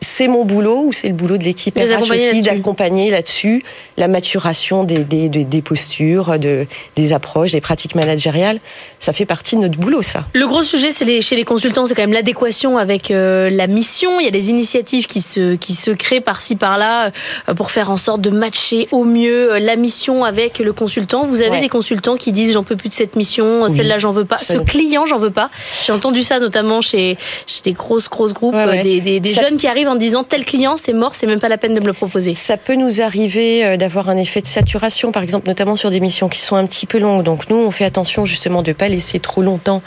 c'est 0.00 0.28
mon 0.28 0.44
boulot 0.44 0.84
ou 0.86 0.92
c'est 0.92 1.08
le 1.08 1.14
boulot 1.14 1.38
de 1.38 1.44
l'équipe 1.44 1.78
RH 1.78 2.10
aussi 2.10 2.42
d'accompagner 2.42 3.10
là-dessus 3.10 3.62
la 3.96 4.08
maturation 4.08 4.84
des, 4.84 5.04
des, 5.04 5.28
des, 5.28 5.62
postures, 5.62 6.38
de, 6.38 6.66
des 6.96 7.12
approches, 7.12 7.52
des 7.52 7.60
pratiques 7.60 7.94
managériales. 7.94 8.58
Ça 8.98 9.12
fait 9.12 9.26
partie 9.26 9.56
de 9.56 9.60
notre 9.62 9.78
boulot, 9.78 10.02
ça. 10.02 10.26
Le 10.34 10.46
gros 10.46 10.64
sujet, 10.64 10.90
c'est 10.90 11.04
les, 11.04 11.20
chez 11.20 11.36
les 11.36 11.44
consultants, 11.44 11.86
c'est 11.86 11.94
quand 11.94 12.02
même 12.02 12.12
l'adéquation 12.12 12.78
avec 12.78 13.10
euh, 13.10 13.50
la 13.50 13.66
mission. 13.66 14.18
Il 14.18 14.24
y 14.24 14.28
a 14.28 14.32
des 14.32 14.48
initiatives 14.48 15.06
qui 15.06 15.20
se, 15.20 15.54
qui 15.56 15.74
se 15.74 15.90
créent 15.90 16.20
par-ci, 16.20 16.56
par-là 16.56 17.12
euh, 17.48 17.54
pour 17.54 17.70
faire 17.70 17.90
en 17.90 17.98
sorte 17.98 18.22
de 18.22 18.30
matcher 18.30 18.88
au 18.90 19.04
mieux 19.04 19.52
euh, 19.52 19.58
la 19.58 19.76
mission 19.76 20.24
avec 20.24 20.58
le 20.58 20.72
consultant. 20.72 21.24
Vous 21.26 21.42
avez 21.42 21.60
des 21.60 21.68
consultants 21.68 22.16
qui 22.16 22.32
disent 22.32 22.52
j'en 22.52 22.64
peux 22.64 22.76
plus 22.76 22.88
de 22.88 22.94
cette 22.94 23.16
mission, 23.16 23.68
celle-là 23.68 23.98
j'en 23.98 24.12
veux 24.12 24.24
pas, 24.24 24.38
ce 24.38 24.58
client 24.58 25.04
j'en 25.06 25.18
veux 25.18 25.30
pas. 25.30 25.50
J'ai 25.84 25.92
entendu 25.92 26.22
ça 26.22 26.38
notamment 26.38 26.80
chez, 26.80 27.18
chez 27.46 27.60
des 27.64 27.72
grosses, 27.72 28.08
grosses 28.08 28.32
groupes, 28.32 28.56
des, 28.82 29.00
des, 29.00 29.20
des 29.20 29.34
jeunes 29.34 29.56
qui 29.56 29.66
arrive 29.70 29.88
en 29.88 29.94
disant 29.94 30.24
tel 30.24 30.44
client 30.44 30.76
c'est 30.76 30.92
mort, 30.92 31.14
c'est 31.14 31.26
même 31.26 31.40
pas 31.40 31.48
la 31.48 31.56
peine 31.56 31.74
de 31.74 31.80
me 31.80 31.86
le 31.86 31.92
proposer. 31.92 32.34
Ça 32.34 32.56
peut 32.56 32.74
nous 32.74 33.00
arriver 33.00 33.64
euh, 33.64 33.76
d'avoir 33.76 34.08
un 34.08 34.16
effet 34.16 34.40
de 34.40 34.46
saturation, 34.46 35.12
par 35.12 35.22
exemple, 35.22 35.46
notamment 35.46 35.76
sur 35.76 35.90
des 35.90 36.00
missions 36.00 36.28
qui 36.28 36.40
sont 36.40 36.56
un 36.56 36.66
petit 36.66 36.86
peu 36.86 36.98
longues. 36.98 37.22
Donc 37.22 37.48
nous, 37.48 37.56
on 37.56 37.70
fait 37.70 37.84
attention 37.84 38.24
justement 38.24 38.62
de 38.62 38.72
pas 38.72 38.88
laisser 38.88 39.20
trop 39.20 39.42
longtemps 39.42 39.82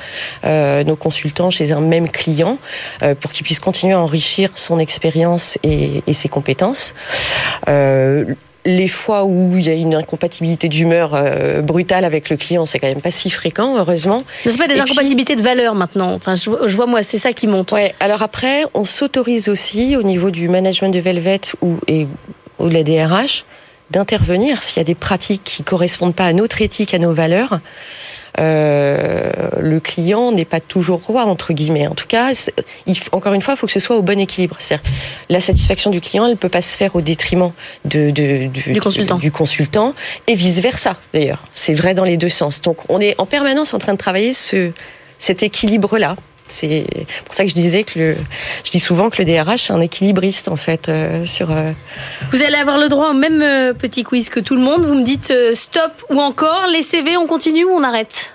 euh, 0.45 0.83
nos 0.83 0.95
consultants 0.95 1.51
chez 1.51 1.71
un 1.71 1.81
même 1.81 2.09
client 2.09 2.57
euh, 3.01 3.13
pour 3.13 3.31
qu'ils 3.31 3.43
puissent 3.43 3.59
continuer 3.59 3.93
à 3.93 3.99
enrichir 3.99 4.51
son 4.55 4.79
expérience 4.79 5.57
et, 5.63 6.01
ses 6.13 6.29
compétences. 6.29 6.93
Les 8.65 8.88
fois 8.88 9.25
où 9.25 9.58
il 9.58 9.65
y 9.65 9.70
a 9.70 9.74
une 9.74 9.96
incompatibilité 9.96 10.70
d'humeur 10.70 11.12
euh, 11.13 11.62
brutale 11.62 12.05
avec 12.05 12.29
le 12.29 12.38
client, 12.38 12.65
c'est 12.65 12.79
quand 12.79 12.88
même 12.88 13.01
pas 13.01 13.12
si 13.12 13.29
fréquent, 13.29 13.77
heureusement. 13.77 14.24
C'est 14.43 14.58
pas 14.58 14.67
des 14.67 14.79
incompatibilités 14.79 15.36
de 15.36 15.41
valeur 15.41 15.75
maintenant. 15.75 16.13
Enfin, 16.13 16.36
je, 16.36 16.75
vois 16.75 16.86
moi, 16.86 17.03
c'est 17.03 17.17
ça 17.17 17.34
qui 17.34 17.48
monte. 17.48 17.72
Ouais. 17.72 17.93
Alors 18.00 18.22
après, 18.22 18.63
on 18.74 18.86
s'autorise 18.86 19.50
aussi 19.50 19.98
au 19.98 20.03
niveau 20.03 20.32
du 20.32 20.48
management 20.48 20.89
de 20.89 21.00
Velvet 21.00 21.41
ou 21.62 21.77
et 21.88 22.08
ou 22.60 22.70
de 22.70 22.74
la 22.74 22.84
DRH 22.84 23.46
d'intervenir 23.91 24.63
s'il 24.63 24.77
y 24.77 24.82
a 24.82 24.86
des 24.86 24.96
pratiques 24.96 25.43
qui 25.43 25.63
correspondent 25.63 26.15
pas 26.15 26.25
à 26.25 26.34
notre 26.34 26.62
éthique, 26.62 26.93
à 26.93 27.00
nos 27.00 27.13
valeurs 27.13 27.60
le 28.37 29.79
client 29.79 30.31
n'est 30.31 30.45
pas 30.45 30.59
toujours 30.59 31.01
roi 31.01 31.25
entre 31.25 31.53
guillemets. 31.53 31.87
En 31.87 31.95
tout 31.95 32.07
cas, 32.07 32.31
il, 32.85 32.97
encore 33.11 33.33
une 33.33 33.41
fois, 33.41 33.53
il 33.55 33.57
faut 33.57 33.67
que 33.67 33.73
ce 33.73 33.79
soit 33.79 33.95
au 33.95 34.01
bon 34.01 34.19
équilibre. 34.19 34.55
C'est-à-dire, 34.59 34.91
la 35.29 35.39
satisfaction 35.39 35.91
du 35.91 36.01
client, 36.01 36.25
elle 36.25 36.37
peut 36.37 36.49
pas 36.49 36.61
se 36.61 36.75
faire 36.77 36.95
au 36.95 37.01
détriment 37.01 37.51
de, 37.85 38.11
de, 38.11 38.47
du, 38.47 38.79
consultant. 38.79 39.17
du 39.17 39.31
consultant 39.31 39.93
et 40.27 40.35
vice 40.35 40.59
versa. 40.59 40.97
D'ailleurs, 41.13 41.47
c'est 41.53 41.73
vrai 41.73 41.93
dans 41.93 42.05
les 42.05 42.17
deux 42.17 42.29
sens. 42.29 42.61
Donc, 42.61 42.77
on 42.89 42.99
est 42.99 43.15
en 43.19 43.25
permanence 43.25 43.73
en 43.73 43.79
train 43.79 43.93
de 43.93 43.97
travailler 43.97 44.33
ce 44.33 44.71
cet 45.19 45.41
équilibre-là. 45.41 46.17
C'est 46.53 46.86
pour 47.25 47.33
ça 47.33 47.43
que 47.43 47.50
je 47.50 47.55
disais 47.55 47.83
que 47.83 47.98
le, 47.98 48.15
je 48.63 48.72
dis 48.72 48.79
souvent 48.79 49.10
que 49.10 49.22
le 49.22 49.25
DRH 49.25 49.69
est 49.69 49.74
un 49.74 49.81
équilibriste 49.81 50.48
en 50.48 50.55
fait 50.55 50.88
euh, 50.88 51.25
sur. 51.25 51.51
Euh, 51.51 51.72
vous 52.31 52.41
allez 52.41 52.55
avoir 52.55 52.77
le 52.77 52.89
droit 52.89 53.10
au 53.10 53.13
même 53.13 53.41
euh, 53.41 53.74
petit 53.74 54.03
quiz 54.03 54.29
que 54.29 54.39
tout 54.39 54.55
le 54.55 54.62
monde. 54.62 54.86
Vous 54.86 54.93
me 54.93 55.03
dites 55.03 55.33
stop 55.53 55.91
ou 56.10 56.19
encore 56.22 56.67
les 56.72 56.83
CV, 56.83 57.17
on 57.17 57.25
continue 57.25 57.65
ou 57.65 57.72
on 57.72 57.83
arrête? 57.83 58.29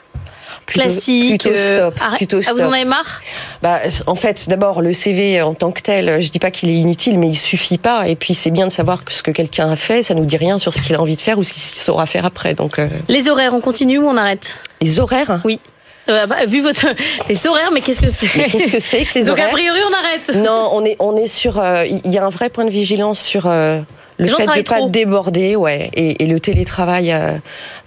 Classique. 0.66 1.40
Plutôt 1.40 1.56
stop. 1.56 1.94
Plutôt 2.16 2.42
stop. 2.42 2.56
Ah, 2.58 2.60
vous 2.60 2.68
en 2.68 2.72
avez 2.72 2.84
marre? 2.84 3.22
Bah, 3.62 3.80
en 4.06 4.16
fait, 4.16 4.48
d'abord 4.48 4.82
le 4.82 4.92
CV 4.92 5.40
en 5.40 5.54
tant 5.54 5.70
que 5.70 5.80
tel, 5.80 6.20
je 6.20 6.30
dis 6.30 6.38
pas 6.38 6.50
qu'il 6.50 6.68
est 6.68 6.74
inutile, 6.74 7.18
mais 7.18 7.28
il 7.28 7.36
suffit 7.36 7.78
pas. 7.78 8.06
Et 8.08 8.16
puis 8.16 8.34
c'est 8.34 8.50
bien 8.50 8.66
de 8.66 8.72
savoir 8.72 9.02
ce 9.08 9.22
que 9.22 9.30
quelqu'un 9.30 9.70
a 9.70 9.76
fait. 9.76 10.02
Ça 10.02 10.14
nous 10.14 10.26
dit 10.26 10.36
rien 10.36 10.58
sur 10.58 10.74
ce 10.74 10.80
qu'il 10.80 10.94
a 10.96 11.00
envie 11.00 11.16
de 11.16 11.22
faire 11.22 11.38
ou 11.38 11.44
ce 11.44 11.52
qu'il 11.52 11.62
saura 11.62 12.04
faire 12.04 12.26
après. 12.26 12.52
Donc. 12.52 12.80
Les 13.08 13.30
horaires, 13.30 13.54
on 13.54 13.60
continue 13.60 13.98
ou 13.98 14.06
on 14.06 14.16
arrête? 14.16 14.56
Les 14.82 15.00
horaires? 15.00 15.40
Oui. 15.44 15.60
Euh, 16.08 16.26
bah, 16.26 16.46
vu 16.46 16.60
votre 16.60 16.86
les 17.28 17.46
horaires, 17.46 17.70
mais 17.72 17.80
qu'est-ce 17.80 18.00
que 18.00 18.08
c'est 18.08 18.28
Qu'est-ce 18.28 18.70
que 18.70 18.78
c'est 18.78 19.04
que 19.04 19.18
les 19.18 19.24
Donc 19.26 19.38
a 19.38 19.48
priori, 19.48 19.78
on 19.88 19.92
arrête. 19.94 20.34
Non, 20.36 20.70
on 20.72 20.84
est 20.84 20.96
on 20.98 21.16
est 21.16 21.26
sur. 21.26 21.58
Euh, 21.58 21.84
il 21.86 22.12
y 22.12 22.18
a 22.18 22.24
un 22.24 22.30
vrai 22.30 22.48
point 22.50 22.64
de 22.64 22.70
vigilance 22.70 23.20
sur. 23.20 23.46
Euh, 23.46 23.80
le 24.20 24.26
fait 24.26 24.46
de 24.46 24.50
ne 24.50 24.62
pas 24.62 24.84
déborder, 24.88 25.54
ouais, 25.54 25.92
et, 25.94 26.24
et 26.24 26.26
le 26.26 26.40
télétravail 26.40 27.14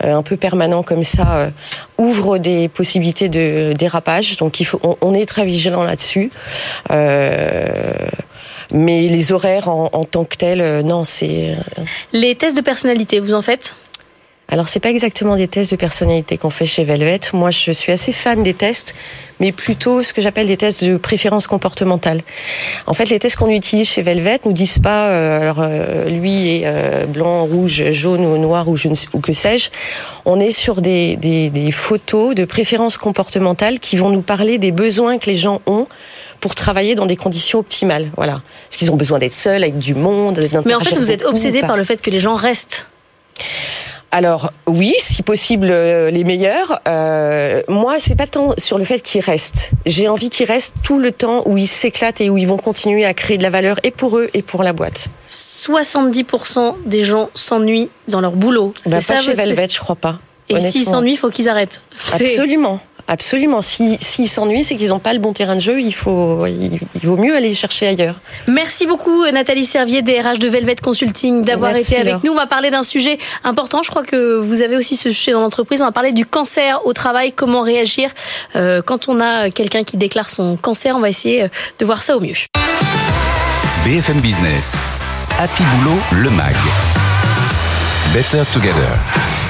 un 0.02 0.24
peu 0.24 0.38
permanent 0.38 0.82
comme 0.82 1.04
ça 1.04 1.52
ouvre 1.98 2.38
des 2.38 2.70
possibilités 2.70 3.28
de 3.28 3.74
dérapage. 3.78 4.38
Donc 4.38 4.62
il 4.62 4.64
faut, 4.64 4.80
on, 4.82 4.96
on 5.02 5.14
est 5.14 5.26
très 5.26 5.44
vigilant 5.44 5.84
là-dessus. 5.84 6.32
mais 6.90 7.42
les 8.72 9.34
horaires 9.34 9.68
en, 9.68 9.90
en 9.92 10.06
tant 10.06 10.24
que 10.24 10.38
tels, 10.38 10.86
non, 10.86 11.04
c'est. 11.04 11.58
Les 12.14 12.36
tests 12.36 12.56
de 12.56 12.62
personnalité, 12.62 13.20
vous 13.20 13.34
en 13.34 13.42
faites? 13.42 13.76
Alors 14.52 14.68
c'est 14.68 14.82
pas 14.82 14.90
exactement 14.90 15.38
des 15.38 15.48
tests 15.48 15.72
de 15.72 15.78
personnalité 15.78 16.38
qu'on 16.38 16.50
fait 16.50 16.66
chez 16.66 16.84
Velvet. 16.84 17.22
Moi, 17.32 17.52
je 17.52 17.72
suis 17.72 17.94
assez 17.94 18.12
fan 18.12 18.44
des 18.44 18.54
tests, 18.54 18.94
mais 19.40 19.54
plutôt 19.54 20.04
ce 20.04 20.12
que 20.12 20.22
j'appelle 20.22 20.48
des 20.48 20.58
tests 20.58 20.84
de 20.84 20.98
préférence 20.98 21.48
comportementale. 21.48 22.22
En 22.86 22.94
fait, 22.94 23.06
les 23.06 23.18
tests 23.18 23.38
qu'on 23.38 23.50
utilise 23.50 23.88
chez 23.88 24.02
Velvet 24.02 24.42
nous 24.44 24.52
disent 24.52 24.80
pas, 24.80 25.08
euh, 25.08 25.40
alors 25.40 25.62
euh, 25.62 26.10
lui 26.10 26.50
est 26.50 26.64
euh, 26.66 27.06
blanc, 27.06 27.46
rouge, 27.46 27.92
jaune 27.94 28.26
ou 28.26 28.38
noir 28.38 28.68
ou, 28.68 28.76
je 28.76 28.90
ne 28.90 28.94
sais, 28.94 29.08
ou 29.14 29.22
que 29.22 29.32
sais-je. 29.32 29.70
On 30.26 30.38
est 30.38 30.52
sur 30.52 30.82
des, 30.82 31.16
des, 31.16 31.50
des 31.50 31.72
photos 31.72 32.36
de 32.36 32.44
préférence 32.44 32.98
comportementale 32.98 33.80
qui 33.80 33.96
vont 33.96 34.10
nous 34.10 34.22
parler 34.22 34.58
des 34.58 34.74
besoins 34.74 35.18
que 35.18 35.30
les 35.30 35.38
gens 35.38 35.62
ont 35.66 35.88
pour 36.42 36.56
travailler 36.56 36.96
dans 36.96 37.06
des 37.06 37.16
conditions 37.16 37.60
optimales. 37.60 38.12
Voilà. 38.18 38.42
Est-ce 38.70 38.80
qu'ils 38.80 38.92
ont 38.92 38.98
besoin 38.98 39.18
d'être 39.18 39.32
seuls, 39.32 39.64
avec 39.64 39.78
du 39.78 39.96
monde 39.96 40.46
Mais 40.66 40.76
en 40.76 40.82
fait, 40.82 40.96
vous 40.96 41.10
êtes 41.10 41.24
obsédé 41.24 41.62
par 41.62 41.78
le 41.78 41.86
fait 41.86 42.02
que 42.02 42.10
les 42.10 42.20
gens 42.20 42.36
restent 42.36 42.88
alors 44.12 44.52
oui, 44.68 44.94
si 45.00 45.24
possible 45.24 45.70
euh, 45.72 46.12
les 46.12 46.24
meilleurs. 46.24 46.82
Euh, 46.88 47.62
moi, 47.70 47.96
c'est 47.98 48.16
pas 48.16 48.28
tant 48.28 48.54
sur 48.58 48.78
le 48.78 48.84
fait 48.84 49.00
qu'ils 49.00 49.22
restent. 49.22 49.72
J'ai 49.86 50.10
envie 50.10 50.30
qu'ils 50.30 50.48
restent 50.48 50.76
tout 50.84 51.00
le 51.00 51.12
temps 51.12 51.44
où 51.46 51.58
ils 51.58 51.68
s'éclatent 51.68 52.20
et 52.20 52.30
où 52.30 52.38
ils 52.38 52.48
vont 52.48 52.58
continuer 52.58 53.06
à 53.06 53.14
créer 53.14 53.38
de 53.38 53.44
la 53.44 53.50
valeur 53.50 53.78
et 53.84 53.92
pour 53.92 54.18
eux 54.18 54.30
et 54.34 54.42
pour 54.42 54.64
la 54.64 54.74
boîte. 54.74 55.08
70% 55.30 56.76
des 56.86 57.06
gens 57.06 57.30
s'ennuient 57.36 57.90
dans 58.08 58.20
leur 58.20 58.32
boulot. 58.32 58.74
Bah, 58.86 58.98
pas 59.06 59.22
chez 59.22 59.34
Velvet, 59.34 59.70
je 59.70 59.80
crois 59.80 59.96
pas. 59.96 60.20
Et 60.50 60.70
s'ils 60.70 60.86
s'ennuient, 60.86 61.14
il 61.14 61.18
faut 61.18 61.30
qu'ils 61.30 61.48
arrêtent. 61.48 61.82
Absolument. 62.12 62.82
Absolument. 63.12 63.62
S'ils 63.62 63.98
si, 64.00 64.30
s'ennuient, 64.30 64.64
c'est 64.64 64.78
qu'ils 64.78 64.88
n'ont 64.88 65.00
pas 65.00 65.12
le 65.12 65.20
bon 65.20 65.34
terrain 65.34 65.56
de 65.56 65.60
jeu. 65.60 65.82
Il, 65.82 65.94
faut, 65.94 66.46
il, 66.46 66.80
vaut 67.04 67.18
mieux 67.18 67.36
aller 67.36 67.54
chercher 67.54 67.88
ailleurs. 67.88 68.22
Merci 68.48 68.88
beaucoup, 68.88 69.26
Nathalie 69.26 69.66
Servier, 69.66 70.02
DRH 70.02 70.40
de 70.40 70.48
Velvet 70.48 70.78
Consulting, 70.78 71.44
d'avoir 71.44 71.76
été 71.76 71.98
avec 71.98 72.24
nous. 72.24 72.32
On 72.32 72.36
va 72.36 72.46
parler 72.46 72.72
d'un 72.72 72.84
sujet 72.84 73.20
important. 73.44 73.84
Je 73.84 73.90
crois 73.90 74.04
que 74.04 74.40
vous 74.40 74.62
avez 74.62 74.78
aussi 74.78 74.96
ce 74.96 75.12
sujet 75.12 75.34
dans 75.34 75.42
l'entreprise. 75.42 75.82
On 75.82 75.86
va 75.86 75.92
parler 75.92 76.14
du 76.14 76.26
cancer 76.26 76.80
au 76.86 76.94
travail. 76.94 77.34
Comment 77.34 77.64
réagir 77.64 78.12
euh, 78.56 78.82
quand 78.82 79.10
on 79.10 79.20
a 79.20 79.50
quelqu'un 79.50 79.84
qui 79.84 79.98
déclare 79.98 80.30
son 80.30 80.56
cancer? 80.56 80.96
On 80.96 81.02
va 81.02 81.10
essayer 81.10 81.44
euh, 81.44 81.48
de 81.80 81.86
voir 81.86 82.04
ça 82.04 82.16
au 82.16 82.22
mieux. 82.22 82.38
BFM 83.84 84.22
Business. 84.22 84.78
Happy 85.38 85.64
Boulot, 85.64 86.00
le 86.14 86.30
MAG. 86.30 86.56
Better 88.14 88.44
Together. 88.54 89.41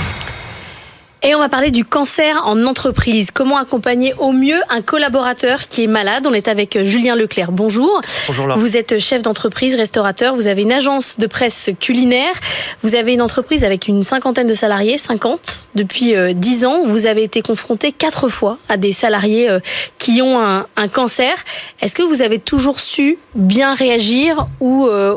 Et 1.23 1.35
on 1.35 1.39
va 1.39 1.49
parler 1.49 1.69
du 1.69 1.85
cancer 1.85 2.41
en 2.45 2.65
entreprise. 2.65 3.29
Comment 3.31 3.57
accompagner 3.57 4.15
au 4.17 4.31
mieux 4.31 4.59
un 4.69 4.81
collaborateur 4.81 5.67
qui 5.67 5.83
est 5.83 5.87
malade? 5.87 6.25
On 6.25 6.33
est 6.33 6.47
avec 6.47 6.75
euh, 6.75 6.83
Julien 6.83 7.15
Leclerc. 7.15 7.51
Bonjour. 7.51 8.01
Bonjour. 8.25 8.47
Laure. 8.47 8.57
Vous 8.57 8.75
êtes 8.75 8.97
chef 8.97 9.21
d'entreprise, 9.21 9.75
restaurateur. 9.75 10.33
Vous 10.33 10.47
avez 10.47 10.63
une 10.63 10.71
agence 10.71 11.19
de 11.19 11.27
presse 11.27 11.69
culinaire. 11.79 12.33
Vous 12.81 12.95
avez 12.95 13.13
une 13.13 13.21
entreprise 13.21 13.63
avec 13.63 13.87
une 13.87 14.01
cinquantaine 14.01 14.47
de 14.47 14.55
salariés, 14.55 14.97
50 14.97 15.67
depuis 15.75 16.15
euh, 16.15 16.33
10 16.33 16.65
ans. 16.65 16.87
Vous 16.87 17.05
avez 17.05 17.21
été 17.21 17.43
confronté 17.43 17.91
quatre 17.91 18.27
fois 18.27 18.57
à 18.67 18.77
des 18.77 18.91
salariés 18.91 19.47
euh, 19.47 19.59
qui 19.99 20.23
ont 20.23 20.39
un, 20.39 20.65
un 20.75 20.87
cancer. 20.87 21.35
Est-ce 21.81 21.93
que 21.93 22.01
vous 22.01 22.23
avez 22.23 22.39
toujours 22.39 22.79
su 22.79 23.19
bien 23.35 23.75
réagir 23.75 24.47
ou, 24.59 24.87
euh, 24.87 25.15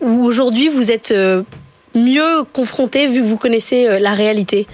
ou 0.00 0.24
aujourd'hui 0.24 0.68
vous 0.68 0.90
êtes 0.90 1.12
euh, 1.12 1.44
mieux 1.94 2.42
confronté 2.52 3.06
vu 3.06 3.20
que 3.20 3.26
vous 3.26 3.36
connaissez 3.36 4.00
la 4.00 4.14
réalité? 4.14 4.66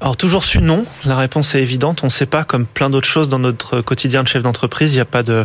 Alors 0.00 0.16
toujours 0.16 0.44
su 0.44 0.62
non, 0.62 0.86
la 1.04 1.16
réponse 1.16 1.54
est 1.54 1.60
évidente. 1.60 2.00
On 2.02 2.06
ne 2.06 2.10
sait 2.10 2.26
pas, 2.26 2.44
comme 2.44 2.66
plein 2.66 2.88
d'autres 2.88 3.08
choses 3.08 3.28
dans 3.28 3.38
notre 3.38 3.82
quotidien 3.82 4.22
de 4.22 4.28
chef 4.28 4.42
d'entreprise, 4.42 4.92
il 4.92 4.96
n'y 4.96 5.02
a 5.02 5.06
pas 5.06 5.22
de, 5.22 5.44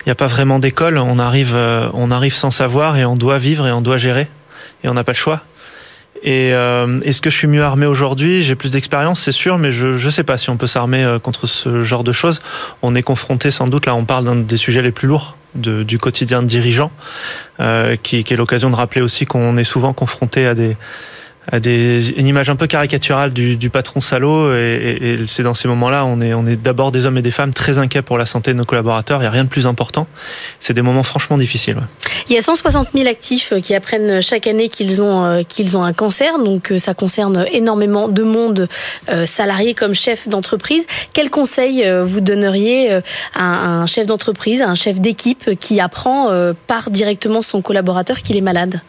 il 0.00 0.08
n'y 0.08 0.12
a 0.12 0.14
pas 0.14 0.28
vraiment 0.28 0.60
d'école. 0.60 0.96
On 0.96 1.18
arrive, 1.18 1.54
euh, 1.54 1.88
on 1.92 2.12
arrive 2.12 2.34
sans 2.34 2.52
savoir 2.52 2.96
et 2.96 3.04
on 3.04 3.16
doit 3.16 3.38
vivre 3.38 3.66
et 3.66 3.72
on 3.72 3.80
doit 3.80 3.98
gérer 3.98 4.28
et 4.84 4.88
on 4.88 4.94
n'a 4.94 5.02
pas 5.02 5.12
le 5.12 5.16
choix. 5.16 5.42
Et 6.22 6.54
euh, 6.54 7.00
est-ce 7.00 7.20
que 7.20 7.30
je 7.30 7.36
suis 7.36 7.48
mieux 7.48 7.64
armé 7.64 7.84
aujourd'hui? 7.84 8.42
J'ai 8.42 8.54
plus 8.54 8.70
d'expérience, 8.70 9.20
c'est 9.20 9.32
sûr, 9.32 9.58
mais 9.58 9.72
je 9.72 9.88
ne 9.88 10.10
sais 10.10 10.22
pas 10.22 10.38
si 10.38 10.50
on 10.50 10.56
peut 10.56 10.68
s'armer 10.68 11.02
euh, 11.02 11.18
contre 11.18 11.48
ce 11.48 11.82
genre 11.82 12.04
de 12.04 12.12
choses. 12.12 12.42
On 12.80 12.94
est 12.94 13.02
confronté 13.02 13.50
sans 13.50 13.66
doute, 13.66 13.86
là 13.86 13.96
on 13.96 14.04
parle 14.04 14.24
d'un 14.24 14.36
des 14.36 14.56
sujets 14.56 14.82
les 14.82 14.92
plus 14.92 15.08
lourds 15.08 15.36
du 15.54 16.00
quotidien 16.00 16.42
de 16.42 16.48
dirigeant, 16.48 16.90
qui 18.02 18.18
est 18.18 18.36
l'occasion 18.36 18.70
de 18.70 18.74
rappeler 18.74 19.02
aussi 19.02 19.24
qu'on 19.24 19.56
est 19.56 19.62
souvent 19.62 19.92
confronté 19.92 20.48
à 20.48 20.54
des 20.54 20.76
à 21.50 21.58
une 21.58 22.26
image 22.26 22.48
un 22.48 22.56
peu 22.56 22.66
caricaturale 22.66 23.32
du, 23.32 23.70
patron 23.70 24.00
salaud. 24.00 24.54
Et, 24.54 25.24
c'est 25.26 25.42
dans 25.42 25.54
ces 25.54 25.68
moments-là, 25.68 26.04
on 26.04 26.20
est, 26.20 26.56
d'abord 26.56 26.92
des 26.92 27.06
hommes 27.06 27.18
et 27.18 27.22
des 27.22 27.30
femmes 27.30 27.52
très 27.52 27.78
inquiets 27.78 28.02
pour 28.02 28.18
la 28.18 28.26
santé 28.26 28.52
de 28.52 28.58
nos 28.58 28.64
collaborateurs. 28.64 29.20
Il 29.20 29.22
n'y 29.22 29.28
a 29.28 29.30
rien 29.30 29.44
de 29.44 29.48
plus 29.48 29.66
important. 29.66 30.06
C'est 30.60 30.74
des 30.74 30.82
moments 30.82 31.02
franchement 31.02 31.36
difficiles. 31.36 31.78
Il 32.28 32.34
y 32.34 32.38
a 32.38 32.42
160 32.42 32.88
000 32.94 33.06
actifs 33.06 33.52
qui 33.62 33.74
apprennent 33.74 34.22
chaque 34.22 34.46
année 34.46 34.68
qu'ils 34.68 35.02
ont, 35.02 35.24
euh, 35.24 35.42
qu'ils 35.46 35.76
ont 35.76 35.84
un 35.84 35.92
cancer. 35.92 36.38
Donc 36.38 36.72
euh, 36.72 36.78
ça 36.78 36.94
concerne 36.94 37.46
énormément 37.52 38.08
de 38.08 38.22
monde, 38.22 38.68
euh, 39.08 39.26
salariés 39.26 39.74
comme 39.74 39.94
chef 39.94 40.28
d'entreprise. 40.28 40.84
Quel 41.12 41.30
conseil 41.30 41.84
vous 42.04 42.20
donneriez 42.20 43.00
à 43.34 43.80
un 43.80 43.86
chef 43.86 44.06
d'entreprise, 44.06 44.62
à 44.62 44.68
un 44.68 44.74
chef 44.74 45.00
d'équipe 45.00 45.58
qui 45.60 45.80
apprend 45.80 46.30
par 46.66 46.90
directement 46.90 47.42
son 47.42 47.62
collaborateur 47.62 48.22
qu'il 48.22 48.36
est 48.36 48.40
malade? 48.40 48.80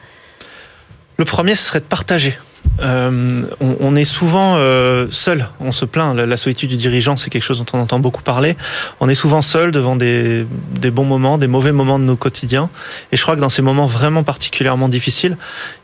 Le 1.17 1.25
premier, 1.25 1.55
ce 1.55 1.63
serait 1.63 1.79
de 1.79 1.86
partager. 1.86 2.38
Euh, 2.81 3.43
on, 3.62 3.95
est 3.95 4.05
souvent 4.05 4.55
euh, 4.57 5.07
seul, 5.10 5.48
on 5.60 5.72
se 5.72 5.86
plaint. 5.86 6.15
La, 6.15 6.25
la, 6.25 6.38
solitude 6.38 6.69
du 6.69 6.77
dirigeant, 6.77 7.15
c'est 7.15 7.29
quelque 7.29 7.43
chose 7.43 7.60
dont 7.60 7.65
on 7.74 7.81
entend 7.81 8.00
beaucoup 8.00 8.22
parler. 8.22 8.57
On 9.00 9.07
est 9.07 9.15
souvent 9.15 9.41
seul 9.41 9.72
devant 9.72 9.95
des, 9.95 10.45
des, 10.79 10.91
bons 10.91 11.05
moments, 11.05 11.38
des 11.38 11.48
mauvais 11.48 11.72
moments 11.72 12.00
de 12.00 12.03
nos 12.03 12.17
quotidiens. 12.17 12.69
Et 13.12 13.17
je 13.17 13.22
crois 13.22 13.36
que 13.36 13.39
dans 13.39 13.50
ces 13.50 13.62
moments 13.62 13.86
vraiment 13.86 14.24
particulièrement 14.24 14.89
difficiles, 14.89 15.38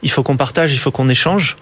il 0.04 0.12
faut 0.12 0.24
qu'on 0.24 0.38
partage, 0.38 0.74
il 0.74 0.80
faut 0.80 0.92
qu'on 0.92 1.08
échange. 1.08 1.58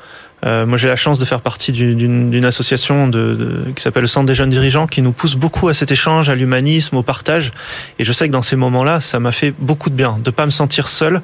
Euh, 0.45 0.65
moi, 0.65 0.77
j'ai 0.77 0.87
la 0.87 0.95
chance 0.95 1.19
de 1.19 1.25
faire 1.25 1.41
partie 1.41 1.71
d'une 1.71 2.45
association 2.45 3.07
de, 3.07 3.33
de, 3.35 3.71
qui 3.75 3.81
s'appelle 3.81 4.03
le 4.03 4.07
Centre 4.07 4.25
des 4.25 4.35
jeunes 4.35 4.49
dirigeants, 4.49 4.87
qui 4.87 5.01
nous 5.01 5.11
pousse 5.11 5.35
beaucoup 5.35 5.67
à 5.67 5.73
cet 5.73 5.91
échange, 5.91 6.29
à 6.29 6.35
l'humanisme, 6.35 6.97
au 6.97 7.03
partage. 7.03 7.51
Et 7.99 8.03
je 8.03 8.13
sais 8.13 8.27
que 8.27 8.33
dans 8.33 8.41
ces 8.41 8.55
moments-là, 8.55 9.01
ça 9.01 9.19
m'a 9.19 9.31
fait 9.31 9.53
beaucoup 9.57 9.89
de 9.89 9.95
bien 9.95 10.17
de 10.23 10.31
pas 10.31 10.45
me 10.45 10.51
sentir 10.51 10.87
seul 10.87 11.21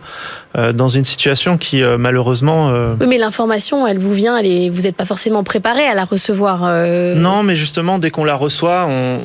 euh, 0.58 0.74
dans 0.74 0.90
une 0.90 1.06
situation 1.06 1.58
qui, 1.58 1.84
euh, 1.84 1.98
malheureusement. 1.98 2.70
Euh, 2.70 2.96
oui, 3.00 3.08
mais 3.08 3.18
l'information, 3.18 3.88
elle 3.88 4.00
vous 4.00 4.14
vient, 4.14 4.38
elle 4.38 4.48
est, 4.48 4.70
vous 4.70 4.82
n'êtes 4.82 4.96
pas 4.96 5.06
forcément 5.06 5.44
préparé 5.44 5.86
à 5.86 5.94
la 5.94 6.06
recevoir. 6.06 6.62
Euh. 6.64 7.16
Non, 7.16 7.44
mais 7.44 7.56
justement, 7.56 8.00
dès 8.00 8.12
qu'on 8.12 8.24
la 8.26 8.36
reçoit, 8.36 8.88
on, 8.90 9.22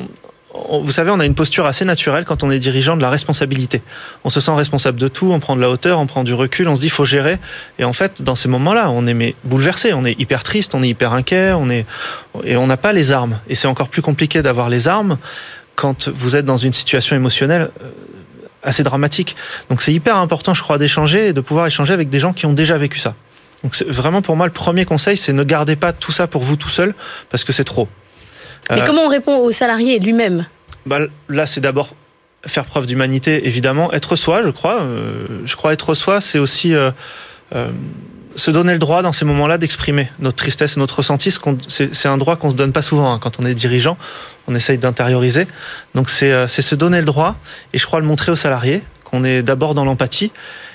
vous 0.53 0.91
savez, 0.91 1.11
on 1.11 1.19
a 1.19 1.25
une 1.25 1.35
posture 1.35 1.65
assez 1.65 1.85
naturelle 1.85 2.25
quand 2.25 2.43
on 2.43 2.51
est 2.51 2.59
dirigeant 2.59 2.97
de 2.97 3.01
la 3.01 3.09
responsabilité. 3.09 3.81
On 4.23 4.29
se 4.29 4.39
sent 4.39 4.51
responsable 4.51 4.99
de 4.99 5.07
tout, 5.07 5.31
on 5.31 5.39
prend 5.39 5.55
de 5.55 5.61
la 5.61 5.69
hauteur, 5.69 5.99
on 5.99 6.07
prend 6.07 6.23
du 6.23 6.33
recul, 6.33 6.67
on 6.67 6.75
se 6.75 6.81
dit 6.81 6.89
faut 6.89 7.05
gérer. 7.05 7.37
Et 7.79 7.85
en 7.85 7.93
fait, 7.93 8.21
dans 8.21 8.35
ces 8.35 8.49
moments-là, 8.49 8.89
on 8.91 9.07
est 9.07 9.35
bouleversé, 9.43 9.93
on 9.93 10.03
est 10.03 10.19
hyper 10.19 10.43
triste, 10.43 10.75
on 10.75 10.83
est 10.83 10.89
hyper 10.89 11.13
inquiet, 11.13 11.53
on 11.53 11.69
est 11.69 11.85
et 12.43 12.57
on 12.57 12.67
n'a 12.67 12.77
pas 12.77 12.91
les 12.91 13.11
armes. 13.11 13.39
Et 13.47 13.55
c'est 13.55 13.67
encore 13.67 13.89
plus 13.89 14.01
compliqué 14.01 14.41
d'avoir 14.41 14.69
les 14.69 14.87
armes 14.87 15.17
quand 15.75 16.09
vous 16.09 16.35
êtes 16.35 16.45
dans 16.45 16.57
une 16.57 16.73
situation 16.73 17.15
émotionnelle 17.15 17.71
assez 18.63 18.83
dramatique. 18.83 19.35
Donc 19.69 19.81
c'est 19.81 19.93
hyper 19.93 20.17
important, 20.17 20.53
je 20.53 20.61
crois, 20.61 20.77
d'échanger 20.77 21.27
et 21.27 21.33
de 21.33 21.41
pouvoir 21.41 21.65
échanger 21.67 21.93
avec 21.93 22.09
des 22.09 22.19
gens 22.19 22.33
qui 22.33 22.45
ont 22.45 22.53
déjà 22.53 22.77
vécu 22.77 22.99
ça. 22.99 23.15
Donc 23.63 23.75
vraiment 23.87 24.21
pour 24.21 24.35
moi 24.35 24.47
le 24.47 24.51
premier 24.51 24.85
conseil, 24.85 25.17
c'est 25.17 25.33
ne 25.33 25.43
gardez 25.43 25.75
pas 25.75 25.93
tout 25.93 26.11
ça 26.11 26.27
pour 26.27 26.43
vous 26.43 26.55
tout 26.55 26.69
seul 26.69 26.93
parce 27.29 27.43
que 27.43 27.53
c'est 27.53 27.63
trop. 27.63 27.87
Mais 28.69 28.81
euh, 28.81 28.85
comment 28.85 29.03
on 29.03 29.09
répond 29.09 29.37
au 29.37 29.51
salarié 29.51 29.99
lui-même 29.99 30.45
bah, 30.85 30.99
Là, 31.29 31.45
c'est 31.45 31.61
d'abord 31.61 31.95
faire 32.45 32.65
preuve 32.65 32.85
d'humanité, 32.85 33.47
évidemment. 33.47 33.91
Être 33.93 34.15
soi, 34.15 34.41
je 34.43 34.49
crois. 34.49 34.81
Euh, 34.81 35.27
je 35.45 35.55
crois 35.55 35.73
être 35.73 35.93
soi, 35.93 36.21
c'est 36.21 36.39
aussi 36.39 36.73
euh, 36.73 36.91
se 38.35 38.51
donner 38.51 38.73
le 38.73 38.79
droit 38.79 39.01
dans 39.01 39.13
ces 39.13 39.25
moments-là 39.25 39.57
d'exprimer 39.57 40.09
notre 40.19 40.37
tristesse 40.37 40.77
et 40.77 40.79
notre 40.79 40.97
ressenti. 40.97 41.33
C'est 41.69 42.07
un 42.07 42.17
droit 42.17 42.35
qu'on 42.35 42.49
se 42.49 42.55
donne 42.55 42.71
pas 42.71 42.81
souvent 42.81 43.13
hein. 43.13 43.19
quand 43.19 43.39
on 43.39 43.45
est 43.45 43.53
dirigeant. 43.53 43.97
on 44.47 44.55
essaye 44.55 44.77
d'intérioriser. 44.77 45.47
Donc 45.95 46.09
c'est 46.09 46.47
se 46.47 46.75
donner 46.75 46.99
le 46.99 47.05
droit 47.05 47.35
et 47.73 47.77
je 47.77 47.85
crois 47.85 47.99
le 47.99 48.05
montrer 48.05 48.31
aux 48.31 48.37
salariés 48.37 48.81
qu'on 49.03 49.23
est 49.23 49.43
d'abord 49.43 49.75
dans 49.75 49.85
l'empathie 49.85 50.31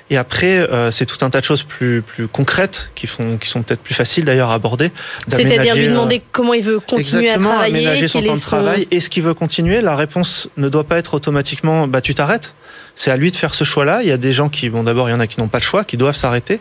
et 0.08 0.16
après, 0.16 0.58
euh, 0.58 0.92
c'est 0.92 1.04
tout 1.06 1.24
un 1.24 1.30
tas 1.30 1.40
de 1.40 1.44
choses 1.44 1.64
plus, 1.64 2.00
plus 2.00 2.28
concrètes 2.28 2.90
qui, 2.94 3.08
font, 3.08 3.38
qui 3.38 3.48
sont 3.48 3.62
peut-être 3.62 3.80
plus 3.80 3.94
faciles 3.94 4.24
d'ailleurs 4.24 4.50
à 4.50 4.54
aborder. 4.54 4.92
C'est-à-dire 5.28 5.74
lui 5.74 5.88
demander 5.88 6.22
comment 6.30 6.54
il 6.54 6.62
veut 6.62 6.78
continuer 6.78 7.30
à 7.30 7.38
travailler, 7.38 7.86
aménager 7.86 8.08
son 8.08 8.22
temps 8.22 8.36
de 8.36 8.40
travail. 8.40 8.88
Est-ce 8.92 9.10
qu'il 9.10 9.24
veut 9.24 9.34
continuer? 9.34 9.80
La 9.80 9.96
réponse 9.96 10.48
ne 10.56 10.68
doit 10.68 10.84
pas 10.84 10.98
être 10.98 11.14
automatiquement 11.14 11.88
bah, 11.88 12.00
tu 12.00 12.14
t'arrêtes. 12.14 12.54
C'est 12.94 13.10
à 13.10 13.16
lui 13.16 13.30
de 13.30 13.36
faire 13.36 13.54
ce 13.54 13.64
choix-là. 13.64 14.02
Il 14.02 14.08
y 14.08 14.12
a 14.12 14.16
des 14.16 14.32
gens 14.32 14.48
qui, 14.48 14.70
bon, 14.70 14.84
d'abord, 14.84 15.08
il 15.08 15.12
y 15.12 15.14
en 15.14 15.20
a 15.20 15.26
qui 15.26 15.40
n'ont 15.40 15.48
pas 15.48 15.58
le 15.58 15.64
choix, 15.64 15.84
qui 15.84 15.96
doivent 15.96 16.16
s'arrêter. 16.16 16.60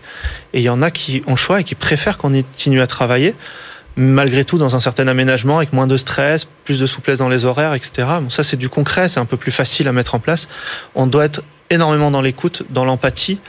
Et 0.54 0.60
il 0.60 0.64
y 0.64 0.70
en 0.70 0.82
a 0.82 0.90
qui 0.90 1.24
ont 1.28 1.32
le 1.32 1.38
choix 1.38 1.62
et 1.62 1.64
qui 1.64 1.76
préfèrent 1.76 2.18
qu'on 2.18 2.32
continue 2.32 2.82
à 2.82 2.88
travailler 2.88 3.36
malgré 3.98 4.44
tout 4.44 4.58
dans 4.58 4.76
un 4.76 4.82
certain 4.82 5.08
aménagement 5.08 5.58
avec 5.58 5.72
moins 5.72 5.88
de 5.88 5.96
stress, 5.96 6.46
plus 6.66 6.80
de 6.80 6.86
souplesse 6.86 7.20
dans 7.20 7.30
les 7.30 7.46
horaires, 7.46 7.74
etc. 7.74 8.08
Bon, 8.20 8.30
ça 8.30 8.44
c'est 8.44 8.58
du 8.58 8.68
concret, 8.68 9.08
c'est 9.08 9.22
un 9.22 9.26
peu 9.26 9.38
plus 9.38 9.54
facile 9.54 9.88
à 9.88 9.94
mettre 9.94 10.16
en 10.16 10.20
place. 10.20 10.50
On 10.96 11.08
doit 11.08 11.24
être 11.24 11.44
énormément 11.70 12.12
dans 12.12 12.22
l'écoute, 12.22 12.64
dans 12.70 12.86
l'empathie. 12.86 13.40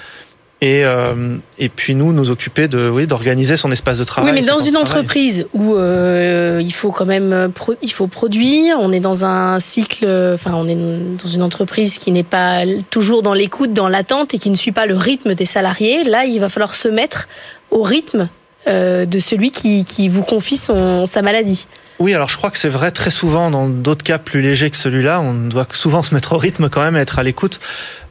Et, 0.62 0.86
euh, 0.86 1.36
et 1.58 1.68
puis 1.68 1.94
nous, 1.94 2.14
nous 2.14 2.30
occuper 2.30 2.66
de, 2.66 2.88
oui, 2.88 3.06
d'organiser 3.06 3.58
son 3.58 3.70
espace 3.70 3.98
de 3.98 4.04
travail. 4.04 4.32
Oui, 4.32 4.40
mais 4.40 4.46
dans 4.46 4.58
une 4.58 4.78
entreprise 4.78 5.46
où 5.52 5.74
euh, 5.74 6.62
il 6.64 6.72
faut 6.72 6.90
quand 6.92 7.04
même 7.04 7.52
il 7.82 7.92
faut 7.92 8.06
produire, 8.06 8.78
on 8.80 8.90
est 8.90 9.00
dans 9.00 9.26
un 9.26 9.60
cycle, 9.60 10.06
enfin 10.32 10.52
on 10.54 10.66
est 10.66 10.74
dans 10.74 11.28
une 11.28 11.42
entreprise 11.42 11.98
qui 11.98 12.10
n'est 12.10 12.22
pas 12.22 12.62
toujours 12.88 13.22
dans 13.22 13.34
l'écoute, 13.34 13.74
dans 13.74 13.88
l'attente 13.88 14.32
et 14.32 14.38
qui 14.38 14.48
ne 14.48 14.56
suit 14.56 14.72
pas 14.72 14.86
le 14.86 14.96
rythme 14.96 15.34
des 15.34 15.44
salariés. 15.44 16.04
Là, 16.04 16.24
il 16.24 16.40
va 16.40 16.48
falloir 16.48 16.74
se 16.74 16.88
mettre 16.88 17.28
au 17.70 17.82
rythme 17.82 18.30
euh, 18.68 19.06
de 19.06 19.20
celui 19.20 19.52
qui, 19.52 19.84
qui 19.84 20.08
vous 20.08 20.22
confie 20.22 20.56
son, 20.56 21.06
sa 21.06 21.22
maladie. 21.22 21.66
Oui, 21.98 22.14
alors 22.14 22.28
je 22.28 22.36
crois 22.36 22.50
que 22.50 22.58
c'est 22.58 22.68
vrai 22.68 22.90
très 22.90 23.10
souvent 23.10 23.50
dans 23.50 23.68
d'autres 23.68 24.04
cas 24.04 24.18
plus 24.18 24.42
légers 24.42 24.70
que 24.70 24.76
celui-là. 24.76 25.20
On 25.20 25.34
doit 25.48 25.66
souvent 25.72 26.02
se 26.02 26.14
mettre 26.14 26.34
au 26.34 26.38
rythme 26.38 26.68
quand 26.68 26.82
même, 26.82 26.96
être 26.96 27.18
à 27.18 27.22
l'écoute. 27.22 27.58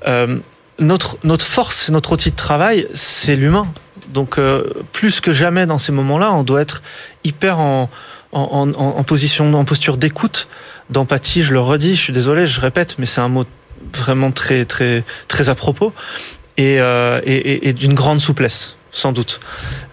Euh, 0.07 0.39
notre, 0.79 1.17
notre 1.23 1.45
force, 1.45 1.89
notre 1.89 2.11
outil 2.13 2.31
de 2.31 2.35
travail, 2.35 2.87
c'est 2.93 3.35
l'humain. 3.35 3.67
Donc 4.09 4.39
euh, 4.39 4.63
plus 4.91 5.19
que 5.21 5.33
jamais 5.33 5.65
dans 5.65 5.79
ces 5.79 5.91
moments-là, 5.91 6.33
on 6.33 6.43
doit 6.43 6.61
être 6.61 6.81
hyper 7.23 7.59
en, 7.59 7.89
en, 8.31 9.03
position, 9.03 9.53
en 9.53 9.65
posture 9.65 9.97
d'écoute, 9.97 10.47
d'empathie. 10.89 11.43
Je 11.43 11.53
le 11.53 11.59
redis, 11.59 11.95
je 11.95 12.01
suis 12.01 12.13
désolé, 12.13 12.47
je 12.47 12.59
répète, 12.59 12.97
mais 12.97 13.05
c'est 13.05 13.21
un 13.21 13.29
mot 13.29 13.45
vraiment 13.93 14.31
très 14.31 14.65
très 14.65 15.03
très 15.27 15.49
à 15.49 15.55
propos 15.55 15.93
et, 16.57 16.77
euh, 16.79 17.21
et, 17.23 17.35
et, 17.35 17.69
et 17.69 17.73
d'une 17.73 17.93
grande 17.93 18.19
souplesse 18.19 18.74
sans 18.95 19.11
doute. 19.11 19.39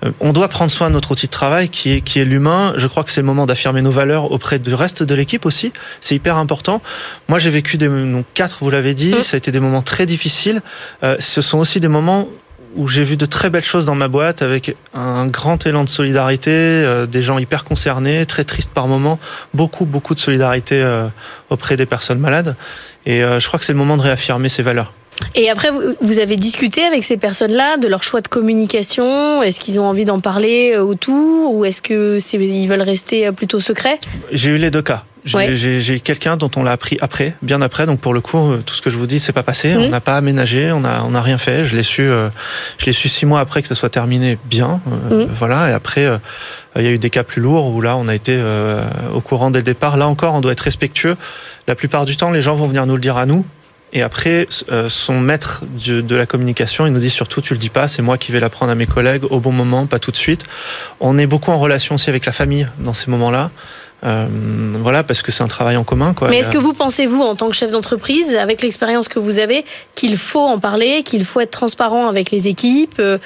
Euh, 0.04 0.10
on 0.20 0.32
doit 0.32 0.48
prendre 0.48 0.70
soin 0.70 0.88
de 0.88 0.94
notre 0.94 1.10
outil 1.10 1.26
de 1.26 1.30
travail 1.30 1.68
qui 1.68 1.92
est, 1.92 2.00
qui 2.00 2.18
est 2.18 2.24
l'humain. 2.24 2.72
Je 2.76 2.86
crois 2.86 3.04
que 3.04 3.10
c'est 3.10 3.20
le 3.20 3.26
moment 3.26 3.44
d'affirmer 3.44 3.82
nos 3.82 3.90
valeurs 3.90 4.32
auprès 4.32 4.58
du 4.58 4.72
reste 4.74 5.02
de 5.02 5.14
l'équipe 5.14 5.44
aussi. 5.44 5.72
C'est 6.00 6.14
hyper 6.14 6.36
important. 6.36 6.80
Moi, 7.28 7.38
j'ai 7.38 7.50
vécu 7.50 7.76
des 7.76 7.88
donc, 7.88 8.24
quatre, 8.34 8.58
vous 8.60 8.70
l'avez 8.70 8.94
dit. 8.94 9.12
Mmh. 9.12 9.22
Ça 9.22 9.36
a 9.36 9.38
été 9.38 9.52
des 9.52 9.60
moments 9.60 9.82
très 9.82 10.06
difficiles. 10.06 10.62
Euh, 11.02 11.16
ce 11.18 11.42
sont 11.42 11.58
aussi 11.58 11.80
des 11.80 11.88
moments 11.88 12.28
où 12.74 12.88
j'ai 12.88 13.04
vu 13.04 13.16
de 13.16 13.26
très 13.26 13.50
belles 13.50 13.64
choses 13.64 13.84
dans 13.84 13.94
ma 13.94 14.08
boîte 14.08 14.42
avec 14.42 14.76
un 14.94 15.26
grand 15.26 15.66
élan 15.66 15.84
de 15.84 15.88
solidarité, 15.88 16.50
euh, 16.50 17.06
des 17.06 17.22
gens 17.22 17.38
hyper 17.38 17.64
concernés, 17.64 18.24
très 18.26 18.44
tristes 18.44 18.70
par 18.70 18.88
moments, 18.88 19.18
beaucoup, 19.54 19.84
beaucoup 19.84 20.14
de 20.14 20.20
solidarité 20.20 20.80
euh, 20.80 21.08
auprès 21.50 21.76
des 21.76 21.86
personnes 21.86 22.18
malades. 22.18 22.56
Et 23.04 23.22
euh, 23.22 23.40
je 23.40 23.46
crois 23.46 23.58
que 23.58 23.64
c'est 23.64 23.72
le 23.72 23.78
moment 23.78 23.96
de 23.96 24.02
réaffirmer 24.02 24.48
ces 24.48 24.62
valeurs. 24.62 24.92
Et 25.34 25.50
après, 25.50 25.70
vous 26.00 26.18
avez 26.18 26.36
discuté 26.36 26.82
avec 26.82 27.04
ces 27.04 27.16
personnes-là 27.16 27.76
de 27.76 27.88
leur 27.88 28.02
choix 28.02 28.20
de 28.20 28.28
communication 28.28 29.42
Est-ce 29.42 29.60
qu'ils 29.60 29.78
ont 29.78 29.86
envie 29.86 30.04
d'en 30.04 30.20
parler 30.20 30.76
autour 30.76 31.54
Ou 31.54 31.64
est-ce 31.64 31.82
qu'ils 31.82 32.68
veulent 32.68 32.82
rester 32.82 33.30
plutôt 33.32 33.60
secrets? 33.60 33.98
J'ai 34.32 34.50
eu 34.50 34.58
les 34.58 34.70
deux 34.70 34.82
cas. 34.82 35.04
J'ai 35.24 36.00
quelqu'un 36.00 36.36
dont 36.36 36.50
on 36.56 36.62
l'a 36.62 36.72
appris 36.72 36.96
après, 37.00 37.34
bien 37.42 37.62
après. 37.62 37.86
Donc 37.86 38.00
pour 38.00 38.14
le 38.14 38.20
coup, 38.20 38.56
tout 38.66 38.74
ce 38.74 38.82
que 38.82 38.90
je 38.90 38.96
vous 38.96 39.06
dis, 39.06 39.20
c'est 39.20 39.32
pas 39.32 39.42
passé. 39.42 39.74
Mmh. 39.74 39.78
On 39.78 39.88
n'a 39.88 40.00
pas 40.00 40.16
aménagé, 40.16 40.72
on 40.72 40.80
n'a 40.80 41.04
on 41.06 41.14
a 41.14 41.20
rien 41.20 41.38
fait. 41.38 41.64
Je 41.64 41.76
l'ai 41.76 41.82
su, 41.82 42.02
euh, 42.02 42.28
je 42.78 42.86
l'ai 42.86 42.92
su 42.92 43.08
six 43.08 43.26
mois 43.26 43.40
après 43.40 43.62
que 43.62 43.68
ça 43.68 43.74
soit 43.74 43.88
terminé 43.88 44.38
bien. 44.44 44.80
Euh, 45.10 45.26
mmh. 45.26 45.28
Voilà. 45.34 45.70
Et 45.70 45.72
après, 45.72 46.06
euh, 46.06 46.18
il 46.76 46.82
y 46.82 46.88
a 46.88 46.90
eu 46.90 46.98
des 46.98 47.10
cas 47.10 47.22
plus 47.22 47.40
lourds 47.40 47.68
où 47.72 47.80
là, 47.80 47.96
on 47.96 48.08
a 48.08 48.14
été 48.14 48.32
euh, 48.34 48.84
au 49.14 49.20
courant 49.20 49.50
dès 49.50 49.60
le 49.60 49.64
départ. 49.64 49.96
Là 49.96 50.08
encore, 50.08 50.34
on 50.34 50.40
doit 50.40 50.52
être 50.52 50.60
respectueux. 50.60 51.16
La 51.68 51.74
plupart 51.74 52.04
du 52.04 52.16
temps, 52.16 52.30
les 52.30 52.42
gens 52.42 52.56
vont 52.56 52.66
venir 52.66 52.86
nous 52.86 52.96
le 52.96 53.00
dire 53.00 53.16
à 53.16 53.26
nous. 53.26 53.44
Et 53.92 54.02
après, 54.02 54.46
euh, 54.70 54.88
son 54.88 55.20
maître 55.20 55.62
de, 55.86 56.00
de, 56.00 56.16
la 56.16 56.26
communication, 56.26 56.86
il 56.86 56.92
nous 56.92 57.00
dit 57.00 57.10
surtout, 57.10 57.40
tu 57.40 57.52
le 57.52 57.58
dis 57.58 57.68
pas, 57.68 57.88
c'est 57.88 58.02
moi 58.02 58.16
qui 58.16 58.32
vais 58.32 58.40
l'apprendre 58.40 58.72
à 58.72 58.74
mes 58.74 58.86
collègues 58.86 59.24
au 59.30 59.38
bon 59.38 59.52
moment, 59.52 59.86
pas 59.86 59.98
tout 59.98 60.10
de 60.10 60.16
suite. 60.16 60.44
On 61.00 61.18
est 61.18 61.26
beaucoup 61.26 61.50
en 61.50 61.58
relation 61.58 61.96
aussi 61.96 62.08
avec 62.08 62.24
la 62.24 62.32
famille 62.32 62.66
dans 62.78 62.94
ces 62.94 63.10
moments-là. 63.10 63.50
Euh, 64.04 64.26
voilà, 64.80 65.04
parce 65.04 65.22
que 65.22 65.30
c'est 65.30 65.44
un 65.44 65.48
travail 65.48 65.76
en 65.76 65.84
commun. 65.84 66.12
Quoi. 66.12 66.28
Mais 66.28 66.38
est-ce 66.38 66.50
que 66.50 66.58
vous 66.58 66.72
pensez, 66.72 67.06
vous, 67.06 67.22
en 67.22 67.36
tant 67.36 67.48
que 67.48 67.54
chef 67.54 67.70
d'entreprise, 67.70 68.34
avec 68.34 68.60
l'expérience 68.62 69.06
que 69.06 69.20
vous 69.20 69.38
avez, 69.38 69.64
qu'il 69.94 70.18
faut 70.18 70.40
en 70.40 70.58
parler, 70.58 71.04
qu'il 71.04 71.24
faut 71.24 71.40
être 71.40 71.52
transparent 71.52 72.08
avec 72.08 72.32
les 72.32 72.48
équipes, 72.48 72.96
euh, 72.98 73.18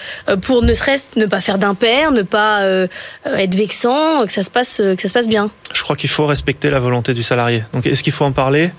pour 0.42 0.62
ne 0.62 0.74
serait-ce 0.74 1.18
ne 1.18 1.24
pas 1.24 1.40
faire 1.40 1.56
d'impair, 1.56 2.12
ne 2.12 2.22
pas 2.22 2.60
euh, 2.60 2.88
être 3.24 3.54
vexant, 3.54 4.26
que 4.26 4.32
ça 4.32 4.42
se 4.42 4.50
passe, 4.50 4.76
que 4.76 5.00
ça 5.00 5.08
se 5.08 5.14
passe 5.14 5.28
bien? 5.28 5.50
Je 5.72 5.82
crois 5.82 5.96
qu'il 5.96 6.10
faut 6.10 6.26
respecter 6.26 6.68
la 6.68 6.80
volonté 6.80 7.14
du 7.14 7.22
salarié. 7.22 7.64
Donc, 7.72 7.86
est-ce 7.86 8.02
qu'il 8.02 8.12
faut 8.12 8.24
en 8.24 8.32
parler? 8.32 8.70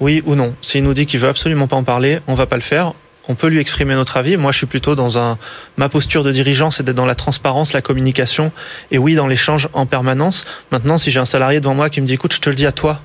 Oui 0.00 0.22
ou 0.26 0.34
non. 0.34 0.54
S'il 0.62 0.82
nous 0.82 0.94
dit 0.94 1.06
qu'il 1.06 1.20
veut 1.20 1.28
absolument 1.28 1.68
pas 1.68 1.76
en 1.76 1.84
parler, 1.84 2.20
on 2.26 2.34
va 2.34 2.46
pas 2.46 2.56
le 2.56 2.62
faire. 2.62 2.94
On 3.28 3.34
peut 3.34 3.46
lui 3.46 3.60
exprimer 3.60 3.94
notre 3.94 4.16
avis. 4.16 4.36
Moi, 4.36 4.50
je 4.50 4.58
suis 4.58 4.66
plutôt 4.66 4.94
dans 4.94 5.18
un, 5.18 5.38
ma 5.76 5.88
posture 5.88 6.24
de 6.24 6.32
dirigeant, 6.32 6.70
c'est 6.70 6.82
d'être 6.82 6.96
dans 6.96 7.04
la 7.04 7.14
transparence, 7.14 7.72
la 7.72 7.82
communication, 7.82 8.50
et 8.90 8.98
oui, 8.98 9.14
dans 9.14 9.26
l'échange 9.26 9.68
en 9.72 9.86
permanence. 9.86 10.44
Maintenant, 10.72 10.98
si 10.98 11.10
j'ai 11.10 11.20
un 11.20 11.26
salarié 11.26 11.60
devant 11.60 11.74
moi 11.74 11.90
qui 11.90 12.00
me 12.00 12.06
dit, 12.06 12.14
écoute, 12.14 12.34
je 12.34 12.40
te 12.40 12.50
le 12.50 12.56
dis 12.56 12.66
à 12.66 12.72
toi, 12.72 13.00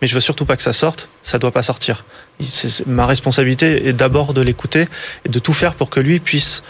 mais 0.00 0.06
je 0.06 0.14
veux 0.14 0.20
surtout 0.20 0.44
pas 0.44 0.56
que 0.56 0.62
ça 0.62 0.72
sorte, 0.72 1.08
ça 1.22 1.38
doit 1.38 1.50
pas 1.50 1.62
sortir. 1.62 2.04
C'est, 2.46 2.86
ma 2.86 3.06
responsabilité 3.06 3.88
est 3.88 3.92
d'abord 3.92 4.34
de 4.34 4.42
l'écouter 4.42 4.86
et 5.24 5.28
de 5.28 5.38
tout 5.38 5.54
faire 5.54 5.74
pour 5.74 5.88
que 5.88 5.98
lui 5.98 6.20
puisse 6.20 6.62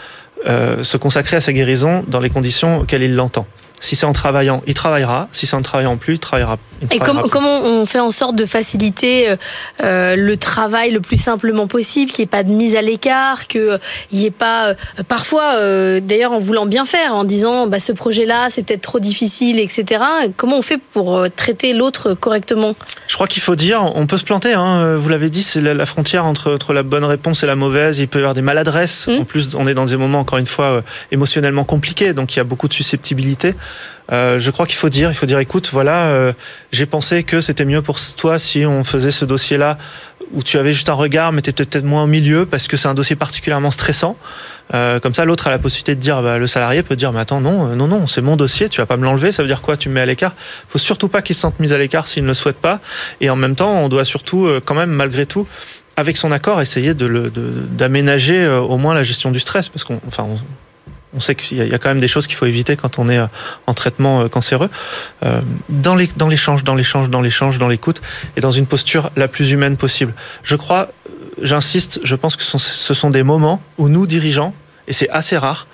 euh, 0.47 0.83
se 0.83 0.97
consacrer 0.97 1.37
à 1.37 1.41
sa 1.41 1.53
guérison 1.53 2.03
dans 2.07 2.19
les 2.19 2.29
conditions 2.29 2.79
auxquelles 2.79 3.03
il 3.03 3.15
l'entend. 3.15 3.45
Si 3.85 3.95
c'est 3.95 4.05
en 4.05 4.13
travaillant, 4.13 4.63
il 4.65 4.73
travaillera. 4.73 5.27
Si 5.31 5.45
c'est 5.45 5.55
en 5.55 5.61
travaillant 5.61 5.97
plus, 5.97 6.15
il 6.15 6.19
travaillera. 6.19 6.57
Il 6.81 6.91
Et 6.91 6.99
comment, 6.99 7.23
comment 7.23 7.61
on 7.61 7.85
fait 7.85 7.99
en 7.99 8.11
sorte 8.11 8.35
de 8.35 8.45
faciliter 8.45 9.35
euh, 9.81 10.15
le 10.15 10.37
travail 10.37 10.91
le 10.91 11.01
plus 11.01 11.17
simplement 11.17 11.67
possible, 11.67 12.11
qu'il 12.11 12.23
n'y 12.23 12.25
ait 12.25 12.27
pas 12.27 12.43
de 12.43 12.51
mise 12.51 12.75
à 12.75 12.81
l'écart, 12.81 13.47
qu'il 13.47 13.79
n'y 14.11 14.25
ait 14.25 14.31
pas, 14.31 14.69
euh, 14.69 14.73
parfois, 15.07 15.55
euh, 15.55 15.99
d'ailleurs, 15.99 16.31
en 16.31 16.39
voulant 16.39 16.65
bien 16.65 16.85
faire, 16.85 17.13
en 17.13 17.23
disant, 17.23 17.67
bah, 17.67 17.79
ce 17.79 17.91
projet-là, 17.91 18.47
c'est 18.49 18.63
peut-être 18.63 18.81
trop 18.81 18.99
difficile, 18.99 19.59
etc. 19.59 20.03
Comment 20.35 20.57
on 20.57 20.61
fait 20.61 20.81
pour 20.93 21.17
euh, 21.17 21.27
traiter 21.29 21.73
l'autre 21.73 22.13
correctement? 22.13 22.75
Je 23.07 23.13
crois 23.13 23.27
qu'il 23.27 23.43
faut 23.43 23.55
dire, 23.55 23.83
on 23.95 24.07
peut 24.07 24.17
se 24.17 24.23
planter. 24.23 24.53
Hein, 24.53 24.95
vous 24.95 25.09
l'avez 25.09 25.29
dit, 25.29 25.43
c'est 25.43 25.61
la, 25.61 25.73
la, 25.73 25.85
frontière 25.85 26.25
entre, 26.25 26.53
entre 26.53 26.73
la 26.73 26.83
bonne 26.83 27.05
réponse 27.05 27.43
et 27.43 27.45
la 27.45 27.55
mauvaise. 27.55 27.99
Il 27.99 28.07
peut 28.07 28.19
y 28.19 28.21
avoir 28.21 28.33
des 28.33 28.41
maladresses. 28.41 29.07
Mmh. 29.07 29.21
En 29.21 29.25
plus, 29.25 29.55
on 29.55 29.67
est 29.67 29.73
dans 29.73 29.85
des 29.85 29.97
moments, 29.97 30.19
encore 30.19 30.39
une 30.39 30.47
fois, 30.47 30.65
euh, 30.65 30.81
émotionnellement 31.11 31.63
compliqués, 31.63 32.13
donc 32.13 32.33
il 32.33 32.37
y 32.37 32.39
a 32.39 32.43
beaucoup 32.43 32.67
de 32.67 32.73
susceptibilité. 32.73 33.55
Euh, 34.11 34.39
je 34.39 34.51
crois 34.51 34.67
qu'il 34.67 34.75
faut 34.75 34.89
dire, 34.89 35.09
il 35.09 35.15
faut 35.15 35.25
dire, 35.25 35.39
écoute, 35.39 35.69
voilà, 35.71 36.05
euh, 36.07 36.33
j'ai 36.71 36.85
pensé 36.85 37.23
que 37.23 37.41
c'était 37.41 37.65
mieux 37.65 37.81
pour 37.81 37.99
toi 38.15 38.37
si 38.37 38.65
on 38.65 38.83
faisait 38.83 39.11
ce 39.11 39.25
dossier-là 39.25 39.77
où 40.31 40.43
tu 40.43 40.57
avais 40.57 40.73
juste 40.73 40.89
un 40.89 40.93
regard, 40.93 41.31
mais 41.31 41.41
tu 41.41 41.49
étais 41.49 41.65
peut-être 41.65 41.85
moins 41.85 42.03
au 42.03 42.07
milieu 42.07 42.45
parce 42.45 42.67
que 42.67 42.77
c'est 42.77 42.87
un 42.87 42.93
dossier 42.93 43.15
particulièrement 43.15 43.71
stressant. 43.71 44.17
Euh, 44.73 44.99
comme 44.99 45.13
ça, 45.13 45.25
l'autre 45.25 45.47
a 45.47 45.49
la 45.49 45.59
possibilité 45.59 45.95
de 45.95 46.01
dire, 46.01 46.21
bah, 46.21 46.37
le 46.37 46.47
salarié 46.47 46.83
peut 46.83 46.95
dire, 46.95 47.11
mais 47.11 47.19
attends, 47.19 47.41
non, 47.41 47.71
euh, 47.71 47.75
non, 47.75 47.87
non, 47.87 48.07
c'est 48.07 48.21
mon 48.21 48.35
dossier, 48.35 48.69
tu 48.69 48.81
vas 48.81 48.85
pas 48.85 48.97
me 48.97 49.03
l'enlever. 49.03 49.31
Ça 49.31 49.43
veut 49.43 49.47
dire 49.47 49.61
quoi 49.61 49.77
Tu 49.77 49.89
me 49.89 49.95
mets 49.95 50.01
à 50.01 50.05
l'écart? 50.05 50.33
Faut 50.67 50.79
surtout 50.79 51.07
pas 51.07 51.21
qu'il 51.21 51.35
se 51.35 51.41
sente 51.41 51.59
mis 51.59 51.73
à 51.73 51.77
l'écart 51.77 52.07
s'il 52.07 52.23
ne 52.23 52.29
le 52.29 52.33
souhaite 52.33 52.57
pas. 52.57 52.79
Et 53.21 53.29
en 53.29 53.35
même 53.35 53.55
temps, 53.55 53.81
on 53.81 53.89
doit 53.89 54.05
surtout, 54.05 54.47
euh, 54.47 54.61
quand 54.63 54.75
même, 54.75 54.89
malgré 54.89 55.25
tout, 55.25 55.47
avec 55.97 56.17
son 56.17 56.31
accord, 56.33 56.59
essayer 56.61 56.93
de 56.93 57.31
d'aménager 57.71 58.45
au 58.45 58.75
moins 58.75 58.93
la 58.93 59.03
gestion 59.03 59.31
du 59.31 59.39
stress, 59.39 59.69
parce 59.69 59.85
qu'on, 59.85 60.01
enfin, 60.05 60.27
on 61.15 61.19
sait 61.19 61.35
qu'il 61.35 61.57
y 61.57 61.73
a 61.73 61.77
quand 61.77 61.89
même 61.89 61.99
des 61.99 62.07
choses 62.07 62.27
qu'il 62.27 62.35
faut 62.35 62.45
éviter 62.45 62.75
quand 62.75 62.99
on 62.99 63.09
est 63.09 63.17
euh, 63.17 63.27
en 63.67 63.73
traitement 63.73 64.21
euh, 64.21 64.27
cancéreux. 64.27 64.69
Euh, 65.23 65.41
dans 65.69 65.95
l'échange, 65.95 66.63
dans 66.63 66.75
l'échange, 66.75 67.09
dans 67.09 67.21
l'échange, 67.21 67.57
dans 67.57 67.67
l'écoute 67.67 68.01
et 68.35 68.41
dans 68.41 68.51
une 68.51 68.65
posture 68.65 69.09
la 69.15 69.27
plus 69.27 69.51
humaine 69.51 69.77
possible. 69.77 70.13
Je 70.43 70.55
crois, 70.55 70.89
j'insiste, 71.41 71.99
je 72.03 72.15
pense 72.15 72.35
que 72.35 72.43
ce 72.43 72.93
sont 72.93 73.09
des 73.09 73.23
moments 73.23 73.61
où 73.77 73.87
nous 73.87 74.05
dirigeants, 74.07 74.53
et 74.87 74.93
c'est 74.93 75.09
assez 75.09 75.37
rare, 75.37 75.67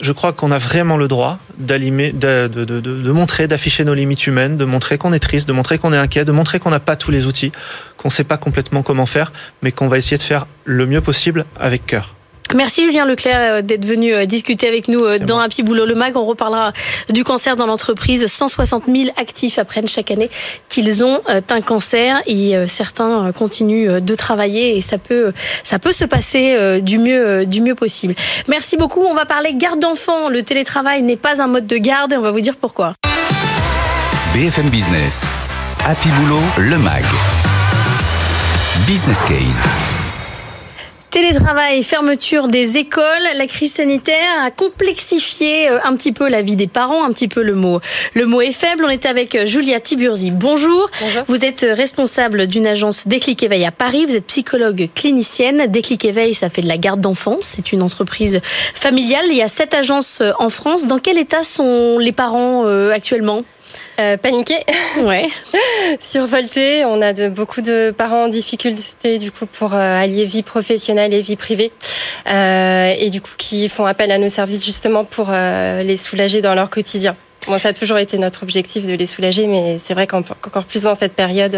je 0.00 0.12
crois 0.12 0.32
qu'on 0.32 0.50
a 0.50 0.56
vraiment 0.56 0.96
le 0.96 1.08
droit 1.08 1.38
d'allumer, 1.58 2.12
de, 2.12 2.48
de, 2.48 3.12
montrer, 3.12 3.46
d'afficher 3.46 3.84
nos 3.84 3.92
limites 3.92 4.26
humaines, 4.26 4.56
de 4.56 4.64
montrer 4.64 4.96
qu'on 4.96 5.12
est 5.12 5.18
triste, 5.18 5.46
de 5.46 5.52
montrer 5.52 5.76
qu'on 5.78 5.92
est 5.92 5.98
inquiet, 5.98 6.24
de 6.24 6.32
montrer 6.32 6.58
qu'on 6.58 6.70
n'a 6.70 6.80
pas 6.80 6.96
tous 6.96 7.10
les 7.10 7.26
outils, 7.26 7.52
qu'on 7.98 8.08
ne 8.08 8.12
sait 8.12 8.24
pas 8.24 8.38
complètement 8.38 8.82
comment 8.82 9.04
faire, 9.04 9.30
mais 9.62 9.72
qu'on 9.72 9.88
va 9.88 9.98
essayer 9.98 10.16
de 10.16 10.22
faire 10.22 10.46
le 10.64 10.86
mieux 10.86 11.02
possible 11.02 11.44
avec 11.58 11.84
cœur. 11.84 12.14
Merci 12.54 12.82
Julien 12.84 13.04
Leclerc 13.04 13.38
euh, 13.40 13.62
d'être 13.62 13.84
venu 13.84 14.12
euh, 14.12 14.26
discuter 14.26 14.66
avec 14.66 14.88
nous 14.88 15.00
euh, 15.00 15.18
dans 15.18 15.38
Happy 15.38 15.62
Boulot 15.62 15.86
le 15.86 15.94
Mag. 15.94 16.16
On 16.16 16.24
reparlera 16.24 16.72
du 17.08 17.22
cancer 17.22 17.54
dans 17.54 17.66
l'entreprise. 17.66 18.26
160 18.26 18.84
000 18.86 19.10
actifs 19.16 19.58
apprennent 19.58 19.88
chaque 19.88 20.10
année 20.10 20.30
qu'ils 20.68 21.04
ont 21.04 21.20
un 21.26 21.60
cancer 21.60 22.22
et 22.26 22.54
certains 22.66 23.32
continuent 23.32 24.00
de 24.00 24.14
travailler 24.14 24.76
et 24.76 24.80
ça 24.80 24.98
peut, 24.98 25.32
ça 25.64 25.78
peut 25.78 25.92
se 25.92 26.04
passer 26.04 26.80
du 26.80 26.98
mieux, 26.98 27.46
du 27.46 27.60
mieux 27.60 27.74
possible. 27.74 28.14
Merci 28.48 28.76
beaucoup. 28.76 29.02
On 29.02 29.14
va 29.14 29.24
parler 29.24 29.54
garde 29.54 29.80
d'enfants. 29.80 30.28
Le 30.28 30.42
télétravail 30.42 31.02
n'est 31.02 31.16
pas 31.16 31.42
un 31.42 31.46
mode 31.46 31.66
de 31.66 31.76
garde 31.76 32.12
et 32.12 32.16
on 32.16 32.22
va 32.22 32.30
vous 32.30 32.40
dire 32.40 32.56
pourquoi. 32.56 32.94
BFM 34.34 34.68
Business. 34.68 35.26
Happy 35.84 36.08
Boulot, 36.08 36.42
le 36.58 36.78
MAG. 36.78 37.04
Business 38.86 39.22
Case. 39.22 39.60
Télétravail, 41.10 41.82
fermeture 41.82 42.46
des 42.46 42.76
écoles, 42.76 43.04
la 43.34 43.48
crise 43.48 43.72
sanitaire 43.72 44.44
a 44.44 44.52
complexifié 44.52 45.68
euh, 45.68 45.80
un 45.82 45.96
petit 45.96 46.12
peu 46.12 46.28
la 46.28 46.40
vie 46.40 46.54
des 46.54 46.68
parents, 46.68 47.02
un 47.04 47.10
petit 47.12 47.26
peu 47.26 47.42
le 47.42 47.56
mot. 47.56 47.80
Le 48.14 48.26
mot 48.26 48.40
est 48.40 48.52
faible. 48.52 48.84
On 48.86 48.88
est 48.88 49.06
avec 49.06 49.34
euh, 49.34 49.44
Julia 49.44 49.80
Tiburzi. 49.80 50.30
Bonjour. 50.30 50.88
Bonjour. 51.00 51.24
Vous 51.26 51.44
êtes 51.44 51.64
euh, 51.64 51.74
responsable 51.74 52.46
d'une 52.46 52.64
agence 52.64 53.08
Déclic 53.08 53.42
Éveil 53.42 53.64
à 53.64 53.72
Paris. 53.72 54.06
Vous 54.06 54.14
êtes 54.14 54.26
psychologue 54.26 54.88
clinicienne. 54.94 55.66
Déclic 55.66 56.04
Éveil, 56.04 56.32
ça 56.32 56.48
fait 56.48 56.62
de 56.62 56.68
la 56.68 56.78
garde 56.78 57.00
d'enfants. 57.00 57.38
C'est 57.42 57.72
une 57.72 57.82
entreprise 57.82 58.40
familiale. 58.74 59.24
Il 59.30 59.36
y 59.36 59.42
a 59.42 59.48
sept 59.48 59.74
agences 59.74 60.22
en 60.38 60.48
France. 60.48 60.86
Dans 60.86 61.00
quel 61.00 61.18
état 61.18 61.42
sont 61.42 61.98
les 61.98 62.12
parents 62.12 62.66
actuellement? 62.92 63.42
Euh, 64.00 64.16
paniqué, 64.16 64.56
ouais. 65.02 65.28
survolté. 66.00 66.84
On 66.84 67.00
a 67.02 67.12
de, 67.12 67.28
beaucoup 67.28 67.60
de 67.60 67.94
parents 67.96 68.24
en 68.24 68.28
difficulté 68.28 69.18
du 69.18 69.30
coup 69.30 69.46
pour 69.46 69.74
euh, 69.74 70.02
allier 70.02 70.24
vie 70.24 70.42
professionnelle 70.42 71.14
et 71.14 71.20
vie 71.20 71.36
privée, 71.36 71.72
euh, 72.32 72.92
et 72.98 73.10
du 73.10 73.20
coup 73.20 73.30
qui 73.36 73.68
font 73.68 73.86
appel 73.86 74.10
à 74.10 74.18
nos 74.18 74.30
services 74.30 74.64
justement 74.64 75.04
pour 75.04 75.28
euh, 75.30 75.82
les 75.82 75.96
soulager 75.96 76.40
dans 76.40 76.54
leur 76.54 76.70
quotidien. 76.70 77.16
Bon, 77.46 77.58
ça 77.58 77.68
a 77.68 77.72
toujours 77.72 77.98
été 77.98 78.18
notre 78.18 78.42
objectif 78.42 78.84
de 78.84 78.92
les 78.92 79.06
soulager, 79.06 79.46
mais 79.46 79.78
c'est 79.82 79.94
vrai 79.94 80.06
qu'encore 80.06 80.64
plus 80.64 80.82
dans 80.82 80.94
cette 80.94 81.14
période. 81.14 81.54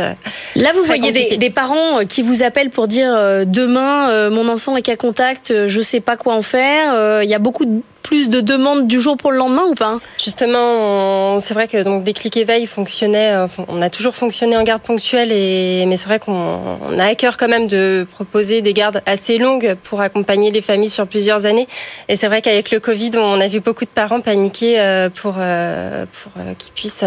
Là, 0.54 0.72
vous 0.74 0.84
voyez 0.84 1.10
des, 1.36 1.50
parents 1.50 2.04
qui 2.08 2.22
vous 2.22 2.42
appellent 2.42 2.70
pour 2.70 2.86
dire 2.86 3.12
euh, 3.12 3.44
demain, 3.44 4.08
euh, 4.10 4.30
mon 4.30 4.48
enfant 4.48 4.76
est 4.76 4.82
qu'à 4.82 4.96
contact, 4.96 5.50
euh, 5.50 5.66
je 5.68 5.80
sais 5.80 6.00
pas 6.00 6.16
quoi 6.16 6.34
en 6.34 6.42
faire. 6.42 7.22
Il 7.22 7.28
y 7.28 7.34
a 7.34 7.38
beaucoup 7.38 7.64
de- 7.64 7.82
plus 8.02 8.28
de 8.28 8.40
demandes 8.40 8.86
du 8.86 9.00
jour 9.00 9.16
pour 9.16 9.32
le 9.32 9.38
lendemain 9.38 9.64
ou 9.70 9.74
pas 9.74 9.98
Justement, 10.22 11.40
c'est 11.40 11.54
vrai 11.54 11.68
que 11.68 11.82
donc 11.82 12.04
Déclic 12.04 12.36
Éveil 12.36 12.66
fonctionnait, 12.66 13.32
euh, 13.32 13.46
on 13.68 13.80
a 13.80 13.90
toujours 13.90 14.14
fonctionné 14.14 14.56
en 14.56 14.62
garde 14.62 14.82
ponctuelle, 14.82 15.32
et, 15.32 15.84
mais 15.86 15.96
c'est 15.96 16.06
vrai 16.06 16.18
qu'on 16.18 16.32
on 16.32 16.98
a 16.98 17.04
à 17.04 17.14
cœur 17.14 17.36
quand 17.36 17.48
même 17.48 17.66
de 17.66 18.06
proposer 18.12 18.60
des 18.60 18.72
gardes 18.72 19.02
assez 19.06 19.38
longues 19.38 19.76
pour 19.82 20.00
accompagner 20.00 20.50
les 20.50 20.60
familles 20.60 20.90
sur 20.90 21.06
plusieurs 21.06 21.46
années. 21.46 21.68
Et 22.08 22.16
c'est 22.16 22.26
vrai 22.26 22.42
qu'avec 22.42 22.70
le 22.70 22.80
Covid, 22.80 23.12
on 23.16 23.40
a 23.40 23.48
vu 23.48 23.60
beaucoup 23.60 23.84
de 23.84 23.90
parents 23.90 24.20
paniquer 24.20 24.80
euh, 24.80 25.08
pour, 25.08 25.36
euh, 25.38 26.04
pour 26.22 26.32
qu'ils 26.58 26.72
puissent 26.72 27.04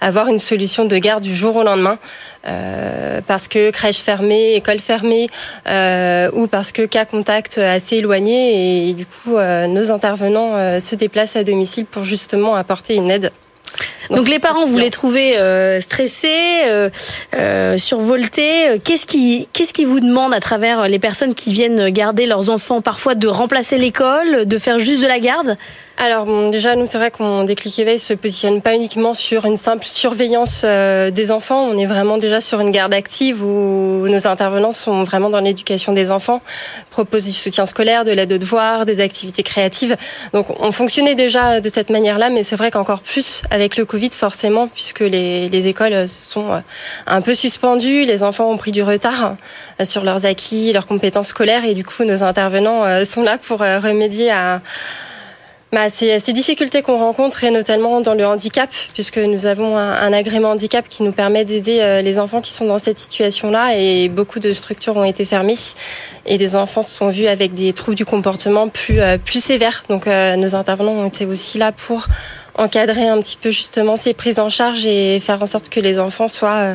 avoir 0.00 0.28
une 0.28 0.38
solution 0.38 0.84
de 0.84 0.98
garde 0.98 1.22
du 1.22 1.34
jour 1.34 1.56
au 1.56 1.62
lendemain. 1.62 1.98
Euh, 2.46 3.20
parce 3.24 3.46
que 3.46 3.70
crèche 3.70 3.98
fermée, 3.98 4.54
école 4.54 4.80
fermée, 4.80 5.28
euh, 5.68 6.28
ou 6.32 6.48
parce 6.48 6.72
que 6.72 6.82
cas 6.86 7.04
contact 7.04 7.58
assez 7.58 7.96
éloigné, 7.96 8.88
et, 8.88 8.94
du 8.94 9.06
coup 9.06 9.36
euh, 9.36 9.68
nos 9.68 9.92
intervenants 9.92 10.56
euh, 10.56 10.80
se 10.80 10.96
déplacent 10.96 11.36
à 11.36 11.44
domicile 11.44 11.86
pour 11.86 12.04
justement 12.04 12.56
apporter 12.56 12.94
une 12.94 13.10
aide. 13.10 13.30
Donc 14.10 14.28
les 14.28 14.34
c'est 14.34 14.40
parents, 14.40 14.66
vous 14.66 14.76
les 14.76 14.90
trouvez 14.90 15.38
euh, 15.38 15.80
stressés, 15.80 16.64
euh, 16.66 16.90
euh, 17.34 17.78
survoltés. 17.78 18.80
Qu'est-ce 18.84 19.06
qui, 19.06 19.48
qu'est-ce 19.52 19.72
qui 19.72 19.84
vous 19.84 20.00
demande 20.00 20.34
à 20.34 20.40
travers 20.40 20.88
les 20.88 20.98
personnes 20.98 21.34
qui 21.34 21.52
viennent 21.52 21.88
garder 21.90 22.26
leurs 22.26 22.50
enfants, 22.50 22.80
parfois 22.80 23.14
de 23.14 23.28
remplacer 23.28 23.78
l'école, 23.78 24.46
de 24.46 24.58
faire 24.58 24.78
juste 24.78 25.02
de 25.02 25.06
la 25.06 25.20
garde? 25.20 25.56
Alors 25.98 26.24
bon, 26.24 26.50
déjà 26.50 26.74
nous 26.74 26.86
c'est 26.86 26.98
vrai 26.98 27.10
qu'on 27.10 27.44
déclic 27.44 27.78
éveil 27.78 27.98
se 27.98 28.14
positionne 28.14 28.60
pas 28.60 28.74
uniquement 28.74 29.14
sur 29.14 29.44
une 29.44 29.56
simple 29.56 29.86
surveillance 29.86 30.62
euh, 30.64 31.10
des 31.10 31.30
enfants, 31.30 31.68
on 31.70 31.78
est 31.78 31.86
vraiment 31.86 32.18
déjà 32.18 32.40
sur 32.40 32.60
une 32.60 32.70
garde 32.70 32.94
active 32.94 33.44
où 33.44 34.08
nos 34.08 34.26
intervenants 34.26 34.72
sont 34.72 35.04
vraiment 35.04 35.30
dans 35.30 35.38
l'éducation 35.38 35.92
des 35.92 36.10
enfants, 36.10 36.40
proposent 36.90 37.26
du 37.26 37.32
soutien 37.32 37.66
scolaire, 37.66 38.04
de 38.04 38.10
l'aide 38.10 38.32
aux 38.32 38.38
devoirs, 38.38 38.84
des 38.84 39.00
activités 39.00 39.42
créatives. 39.42 39.96
Donc 40.32 40.46
on 40.60 40.72
fonctionnait 40.72 41.14
déjà 41.14 41.60
de 41.60 41.68
cette 41.68 41.90
manière-là, 41.90 42.30
mais 42.30 42.42
c'est 42.42 42.56
vrai 42.56 42.70
qu'encore 42.70 43.00
plus 43.00 43.42
avec 43.50 43.76
le 43.76 43.84
Covid 43.84 44.10
forcément 44.10 44.68
puisque 44.68 45.00
les, 45.00 45.48
les 45.50 45.68
écoles 45.68 46.08
sont 46.08 46.52
euh, 46.52 46.58
un 47.06 47.20
peu 47.20 47.34
suspendues, 47.34 48.06
les 48.06 48.22
enfants 48.22 48.50
ont 48.50 48.56
pris 48.56 48.72
du 48.72 48.82
retard 48.82 49.36
euh, 49.80 49.84
sur 49.84 50.02
leurs 50.04 50.26
acquis, 50.26 50.72
leurs 50.72 50.86
compétences 50.86 51.28
scolaires 51.28 51.64
et 51.64 51.74
du 51.74 51.84
coup 51.84 52.04
nos 52.04 52.22
intervenants 52.22 52.84
euh, 52.84 53.04
sont 53.04 53.22
là 53.22 53.38
pour 53.38 53.60
remédier 53.60 54.30
à 54.30 54.62
bah, 55.72 55.88
ces, 55.90 56.18
ces 56.18 56.32
difficultés 56.32 56.82
qu'on 56.82 56.98
rencontre 56.98 57.44
et 57.44 57.50
notamment 57.50 58.00
dans 58.00 58.14
le 58.14 58.26
handicap, 58.26 58.70
puisque 58.92 59.18
nous 59.18 59.46
avons 59.46 59.76
un, 59.78 59.92
un 59.92 60.12
agrément 60.12 60.50
handicap 60.50 60.86
qui 60.88 61.02
nous 61.02 61.12
permet 61.12 61.44
d'aider 61.44 61.80
euh, 61.80 62.02
les 62.02 62.18
enfants 62.18 62.40
qui 62.42 62.52
sont 62.52 62.66
dans 62.66 62.78
cette 62.78 62.98
situation-là 62.98 63.76
et 63.76 64.08
beaucoup 64.08 64.38
de 64.38 64.52
structures 64.52 64.96
ont 64.96 65.04
été 65.04 65.24
fermées 65.24 65.56
et 66.26 66.38
des 66.38 66.56
enfants 66.56 66.82
se 66.82 66.90
sont 66.90 67.08
vus 67.08 67.26
avec 67.26 67.54
des 67.54 67.72
troubles 67.72 67.96
du 67.96 68.04
comportement 68.04 68.68
plus 68.68 69.00
euh, 69.00 69.18
plus 69.18 69.42
sévères. 69.42 69.84
Donc 69.88 70.06
euh, 70.06 70.36
nos 70.36 70.54
intervenants 70.54 70.92
ont 70.92 71.08
été 71.08 71.26
aussi 71.26 71.58
là 71.58 71.72
pour 71.72 72.06
encadrer 72.54 73.08
un 73.08 73.20
petit 73.20 73.36
peu 73.40 73.50
justement 73.50 73.96
ces 73.96 74.14
prises 74.14 74.38
en 74.38 74.50
charge 74.50 74.86
et 74.86 75.20
faire 75.20 75.42
en 75.42 75.46
sorte 75.46 75.68
que 75.68 75.80
les 75.80 75.98
enfants 75.98 76.28
soient 76.28 76.50
euh, 76.50 76.74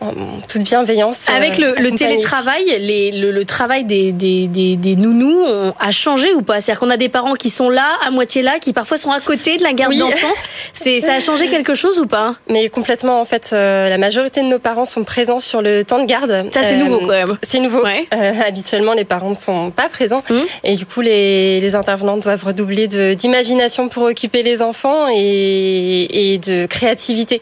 en 0.00 0.12
toute 0.48 0.62
bienveillance. 0.62 1.26
euh, 1.30 1.36
Avec 1.36 1.56
le, 1.58 1.74
le 1.78 1.90
télétravail, 1.92 2.64
les, 2.80 3.12
le, 3.12 3.30
le 3.30 3.44
travail 3.44 3.84
des, 3.84 4.12
des, 4.12 4.46
des, 4.48 4.76
des 4.76 4.96
nounous 4.96 5.44
on, 5.46 5.72
a 5.78 5.90
changé 5.92 6.34
ou 6.34 6.42
pas? 6.42 6.60
C'est-à-dire 6.60 6.80
qu'on 6.80 6.90
a 6.90 6.96
des 6.96 7.08
parents 7.08 7.34
qui 7.34 7.50
sont 7.50 7.70
là, 7.70 7.86
à 8.04 8.10
moitié 8.10 8.42
là, 8.42 8.58
qui 8.58 8.72
parfois 8.72 8.96
sont 8.96 9.10
à 9.10 9.20
côté 9.20 9.56
de 9.56 9.62
la 9.62 9.72
garde 9.72 9.92
Oui. 9.92 9.98
d'enfants. 9.98 10.26
C'est, 10.74 11.00
ça 11.00 11.12
a 11.14 11.20
changé 11.20 11.48
quelque 11.48 11.74
chose 11.74 12.00
ou 12.00 12.06
pas? 12.06 12.34
Mais 12.48 12.68
complètement, 12.68 13.20
en 13.20 13.24
fait, 13.24 13.50
euh, 13.52 13.88
la 13.88 13.98
majorité 13.98 14.40
de 14.42 14.46
nos 14.46 14.58
parents 14.58 14.84
sont 14.84 15.04
présents 15.04 15.38
sur 15.40 15.62
le 15.62 15.84
temps 15.84 16.00
de 16.00 16.06
garde. 16.06 16.46
Ça, 16.52 16.60
c'est 16.62 16.72
Euh, 16.74 16.76
nouveau 16.76 16.98
quand 17.00 17.06
même. 17.08 17.38
C'est 17.44 17.60
nouveau. 17.60 17.84
Ouais. 17.84 18.06
Euh, 18.14 18.32
habituellement, 18.44 18.92
les 18.94 19.04
parents 19.04 19.30
ne 19.30 19.34
sont 19.34 19.70
pas 19.70 19.88
présents. 19.88 20.24
Mhm. 20.28 20.44
Et 20.64 20.74
du 20.74 20.86
coup, 20.86 21.00
les, 21.00 21.60
les 21.60 21.74
intervenants 21.76 22.16
doivent 22.16 22.44
redoubler 22.44 22.88
de- 22.88 23.14
d'imagination 23.14 23.88
pour 23.88 24.02
occuper 24.04 24.42
les 24.42 24.60
enfants 24.62 25.06
et, 25.14 26.32
et 26.34 26.38
de 26.38 26.66
créativité. 26.66 27.40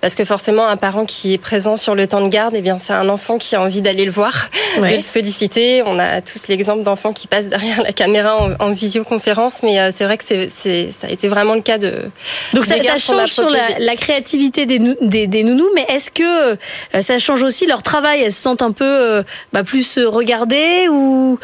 Parce 0.00 0.14
que 0.16 0.24
forcément, 0.24 0.66
un 0.66 0.76
parent 0.76 1.04
qui 1.04 1.32
est 1.34 1.38
présent 1.38 1.76
sur 1.76 1.91
le 1.94 2.06
temps 2.06 2.20
de 2.20 2.28
garde, 2.28 2.54
eh 2.56 2.60
bien, 2.60 2.78
c'est 2.78 2.92
un 2.92 3.08
enfant 3.08 3.38
qui 3.38 3.54
a 3.56 3.60
envie 3.62 3.80
d'aller 3.82 4.04
le 4.04 4.10
voir, 4.10 4.48
Ouais. 4.80 4.92
de 4.92 4.96
le 4.96 5.02
solliciter. 5.02 5.82
On 5.84 5.98
a 5.98 6.20
tous 6.22 6.48
l'exemple 6.48 6.82
d'enfants 6.82 7.12
qui 7.12 7.26
passent 7.26 7.48
derrière 7.48 7.82
la 7.82 7.92
caméra 7.92 8.36
en, 8.36 8.52
en 8.58 8.72
visioconférence, 8.72 9.62
mais 9.62 9.78
euh, 9.80 9.90
c'est 9.94 10.04
vrai 10.04 10.16
que 10.18 10.24
c'est, 10.24 10.48
ça 10.48 11.06
a 11.06 11.10
été 11.10 11.28
vraiment 11.28 11.54
le 11.54 11.60
cas 11.60 11.78
de. 11.78 12.10
Donc 12.54 12.64
ça, 12.64 12.74
change 12.98 13.30
sur 13.30 13.48
la, 13.50 13.94
créativité 13.96 14.66
des, 14.66 14.78
des, 15.00 15.26
des 15.26 15.42
nounous, 15.42 15.68
mais 15.74 15.84
est-ce 15.88 16.10
que 16.10 16.52
euh, 16.52 16.56
ça 17.00 17.18
change 17.18 17.42
aussi 17.42 17.66
leur 17.66 17.82
travail? 17.82 18.22
Elles 18.22 18.32
se 18.32 18.40
sentent 18.42 18.62
un 18.62 18.72
peu 18.72 18.84
euh, 18.84 19.22
bah, 19.52 19.62
plus 19.64 19.98
regardées 19.98 20.88
ou 20.90 21.38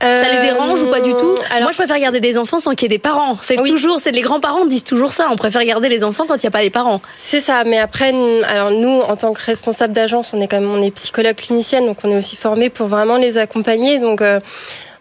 ça 0.00 0.22
les 0.32 0.40
dérange 0.48 0.82
ou 0.82 0.90
pas 0.90 1.00
du 1.00 1.10
tout 1.12 1.34
alors, 1.50 1.62
Moi, 1.62 1.72
je 1.72 1.76
préfère 1.76 1.98
garder 1.98 2.20
des 2.20 2.38
enfants 2.38 2.58
sans 2.60 2.72
qu'il 2.74 2.82
y 2.82 2.86
ait 2.86 2.96
des 2.96 3.00
parents. 3.02 3.36
C'est 3.42 3.58
Oui. 3.58 3.68
toujours, 3.68 3.98
c'est 3.98 4.12
les 4.12 4.20
grands-parents 4.22 4.66
disent 4.66 4.84
toujours 4.84 5.12
ça. 5.12 5.26
On 5.30 5.36
préfère 5.36 5.64
garder 5.64 5.88
les 5.88 6.04
enfants 6.04 6.24
quand 6.28 6.36
il 6.36 6.44
n'y 6.46 6.48
a 6.48 6.50
pas 6.52 6.62
les 6.62 6.70
parents. 6.70 7.00
C'est 7.16 7.40
ça, 7.40 7.64
mais 7.64 7.78
après, 7.78 8.12
alors 8.46 8.70
nous, 8.70 9.00
en 9.00 9.16
tant 9.16 9.32
que 9.32 9.42
responsable 9.42 9.92
d'agence, 9.92 10.32
on 10.34 10.40
est 10.40 10.48
quand 10.48 10.60
même, 10.60 10.70
on 10.70 10.82
est 10.82 10.90
psychologue 10.92 11.34
clinicienne, 11.36 11.86
donc 11.86 11.98
on 12.04 12.10
est 12.10 12.16
aussi 12.16 12.36
formé 12.36 12.70
pour 12.70 12.86
vraiment 12.86 13.16
les 13.16 13.38
accompagner. 13.38 13.98
Donc, 13.98 14.20
euh, 14.22 14.40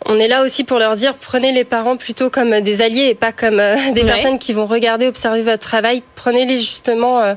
on 0.06 0.20
est 0.20 0.28
là 0.28 0.44
aussi 0.44 0.64
pour 0.64 0.80
leur 0.80 0.96
dire, 0.96 1.16
prenez 1.16 1.52
les 1.52 1.64
parents 1.64 1.98
plutôt 1.98 2.30
comme 2.30 2.60
des 2.62 2.82
alliés 2.82 3.08
et 3.10 3.16
pas 3.16 3.32
comme 3.32 3.60
euh, 3.60 3.76
des 3.94 4.02
Ouais. 4.02 4.08
personnes 4.08 4.40
qui 4.40 4.54
vont 4.54 4.66
regarder, 4.66 5.08
observer 5.08 5.42
votre 5.42 5.60
travail. 5.68 6.02
Prenez-les 6.16 6.58
justement. 6.58 7.20
euh, 7.20 7.34
euh, 7.34 7.36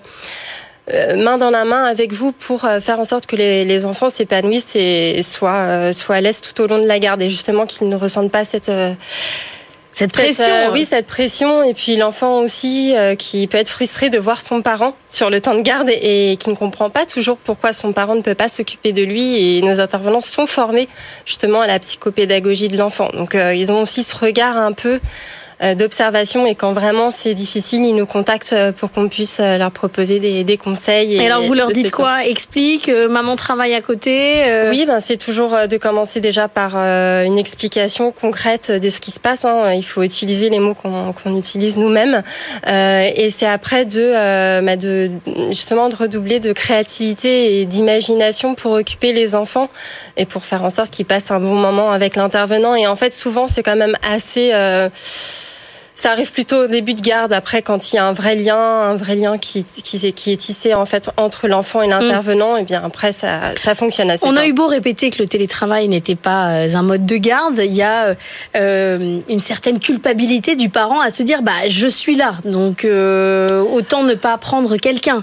main 1.17 1.39
dans 1.39 1.51
la 1.51 1.65
main 1.65 1.85
avec 1.85 2.13
vous 2.13 2.33
pour 2.33 2.65
euh, 2.65 2.81
faire 2.81 2.99
en 3.01 3.05
sorte 3.05 3.27
que 3.27 3.37
les, 3.37 3.65
les 3.65 3.87
enfants 3.87 4.09
s'épanouissent 4.09 4.75
et 4.77 5.23
soient, 5.23 5.67
euh, 5.67 5.93
soient 5.93 6.17
à 6.17 6.21
l'aise 6.21 6.41
tout 6.41 6.61
au 6.63 6.67
long 6.67 6.79
de 6.79 6.87
la 6.87 6.99
garde 6.99 7.23
et 7.23 7.31
justement 7.31 7.67
qu'ils 7.67 7.89
ne 7.89 7.97
ressentent 7.97 8.33
pas 8.33 8.45
cette, 8.45 8.69
euh, 8.69 8.93
Cette 9.93 10.15
cette, 10.15 10.35
pression. 10.37 10.45
euh, 10.45 10.71
oui, 10.73 10.87
cette 10.87 11.07
pression. 11.07 11.63
Et 11.63 11.75
puis 11.75 11.97
l'enfant 11.97 12.41
aussi 12.41 12.95
euh, 12.97 13.15
qui 13.17 13.47
peut 13.47 13.59
être 13.59 13.69
frustré 13.69 14.09
de 14.09 14.19
voir 14.19 14.41
son 14.41 14.63
parent 14.63 14.95
sur 15.11 15.31
le 15.31 15.41
temps 15.41 15.55
de 15.55 15.63
garde 15.63 15.91
et, 15.91 16.33
et 16.33 16.37
qui 16.37 16.49
ne 16.49 16.55
comprend 16.55 16.91
pas 16.91 17.07
toujours 17.07 17.37
pourquoi 17.39 17.73
son 17.73 17.93
parent 17.93 18.15
ne 18.15 18.23
peut 18.23 18.35
pas 18.37 18.49
s'occuper 18.49 18.93
de 18.93 19.03
lui. 19.03 19.59
Et 19.59 19.63
nos 19.63 19.81
intervenants 19.81 20.21
sont 20.21 20.47
formés 20.47 20.89
justement 21.27 21.61
à 21.61 21.67
la 21.67 21.79
psychopédagogie 21.81 22.69
de 22.69 22.77
l'enfant. 22.77 23.11
Donc 23.13 23.35
euh, 23.35 23.55
ils 23.55 23.71
ont 23.73 23.83
aussi 23.83 24.03
ce 24.05 24.17
regard 24.17 24.57
un 24.57 24.73
peu 24.73 24.95
euh, 24.95 24.99
d'observation 25.75 26.47
et 26.47 26.55
quand 26.55 26.73
vraiment 26.73 27.11
c'est 27.11 27.35
difficile, 27.35 27.85
ils 27.85 27.95
nous 27.95 28.07
contactent 28.07 28.53
euh, 28.55 28.73
pour 28.73 28.91
qu'on 28.91 29.09
puisse 29.09 29.39
euh, 29.41 29.59
leur 29.59 29.71
proposer 29.71 30.19
des, 30.19 30.43
des 30.45 30.57
conseils. 30.57 31.17
Et 31.17 31.27
alors 31.27 31.43
vous 31.43 31.55
leur 31.55 31.71
dites 31.71 31.91
quoi? 31.91 32.25
Explique, 32.25 32.89
euh, 32.89 33.09
maman 33.09 33.37
travaille 33.37 33.75
à 33.75 33.81
côté. 33.81 34.45
euh, 34.49 34.71
Oui, 34.71 34.85
ben 34.87 35.01
c'est 35.01 35.17
toujours 35.19 35.55
euh, 35.55 35.67
de 35.67 35.77
commencer 35.77 36.21
déjà 36.21 36.49
par 36.49 36.73
euh, 36.77 37.25
une 37.25 37.39
explication 37.39 38.11
concrète 38.13 38.71
de 38.71 38.89
ce 38.91 39.01
qui 39.01 39.11
se 39.11 39.21
passe. 39.21 39.45
hein. 39.45 39.73
Il 39.75 39.85
faut 39.85 40.03
utiliser 40.03 40.49
les 40.49 40.61
mots 40.61 40.75
qu'on 40.75 41.13
qu'on 41.13 41.37
utilise 41.37 41.77
nous-mêmes, 41.77 42.23
Euh, 42.69 43.05
et 43.15 43.31
c'est 43.31 43.47
après 43.47 43.85
de, 43.85 44.01
euh, 44.01 44.61
bah, 44.63 44.77
de 44.77 45.11
justement 45.49 45.89
de 45.89 45.97
redoubler 45.97 46.41
de 46.41 46.53
créativité 46.53 47.61
et 47.61 47.65
d'imagination 47.67 48.55
pour 48.55 48.73
occuper 48.73 49.13
les 49.13 49.35
enfants 49.35 49.69
et 50.17 50.25
pour 50.25 50.45
faire 50.45 50.63
en 50.65 50.71
sorte 50.71 50.91
qu'ils 50.91 51.07
passent 51.07 51.31
un 51.31 51.41
bon 51.41 51.55
moment 51.55 51.91
avec 51.91 52.17
l'intervenant. 52.17 52.75
Et 52.75 52.87
en 52.87 52.97
fait, 52.97 53.13
souvent, 53.15 53.47
c'est 53.49 53.63
quand 53.63 53.77
même 53.77 53.97
assez 54.09 54.51
euh, 54.55 54.89
ça 56.01 56.13
arrive 56.13 56.33
plutôt 56.33 56.65
au 56.65 56.67
début 56.67 56.95
de 56.95 57.03
garde, 57.03 57.31
après 57.35 57.61
quand 57.61 57.93
il 57.93 57.97
y 57.97 57.99
a 57.99 58.07
un 58.07 58.15
vrai 58.15 58.35
lien, 58.35 58.57
un 58.57 58.95
vrai 58.95 59.17
lien 59.17 59.37
qui, 59.37 59.65
qui, 59.65 60.13
qui 60.15 60.33
est 60.33 60.37
tissé 60.37 60.73
en 60.73 60.87
fait 60.87 61.11
entre 61.19 61.47
l'enfant 61.47 61.83
et 61.83 61.89
l'intervenant, 61.89 62.57
et 62.57 62.65
bien 62.65 62.83
après 62.83 63.13
ça, 63.13 63.53
ça 63.63 63.75
fonctionne 63.75 64.11
assez 64.11 64.27
On 64.27 64.33
bien. 64.33 64.43
a 64.43 64.47
eu 64.47 64.55
beau 64.55 64.67
répéter 64.67 65.11
que 65.11 65.19
le 65.23 65.29
télétravail 65.29 65.89
n'était 65.89 66.15
pas 66.15 66.53
euh, 66.53 66.75
un 66.75 66.83
mode 66.83 67.05
de 67.05 67.17
garde, 67.17 67.61
il 67.63 67.75
y 67.75 67.83
a 67.83 68.17
euh, 68.57 69.21
une 69.29 69.41
certaine 69.41 69.79
culpabilité 69.79 70.57
du 70.57 70.71
parent 70.71 71.01
à 71.01 71.11
se 71.11 71.23
dire 71.23 71.43
bah 71.43 71.69
je 71.69 71.87
suis 71.87 72.17
là, 72.17 72.37
donc 72.45 72.87
euh, 72.87 73.61
autant 73.61 74.03
ne 74.03 74.15
pas 74.15 74.39
prendre 74.39 74.79
quelqu'un. 74.79 75.23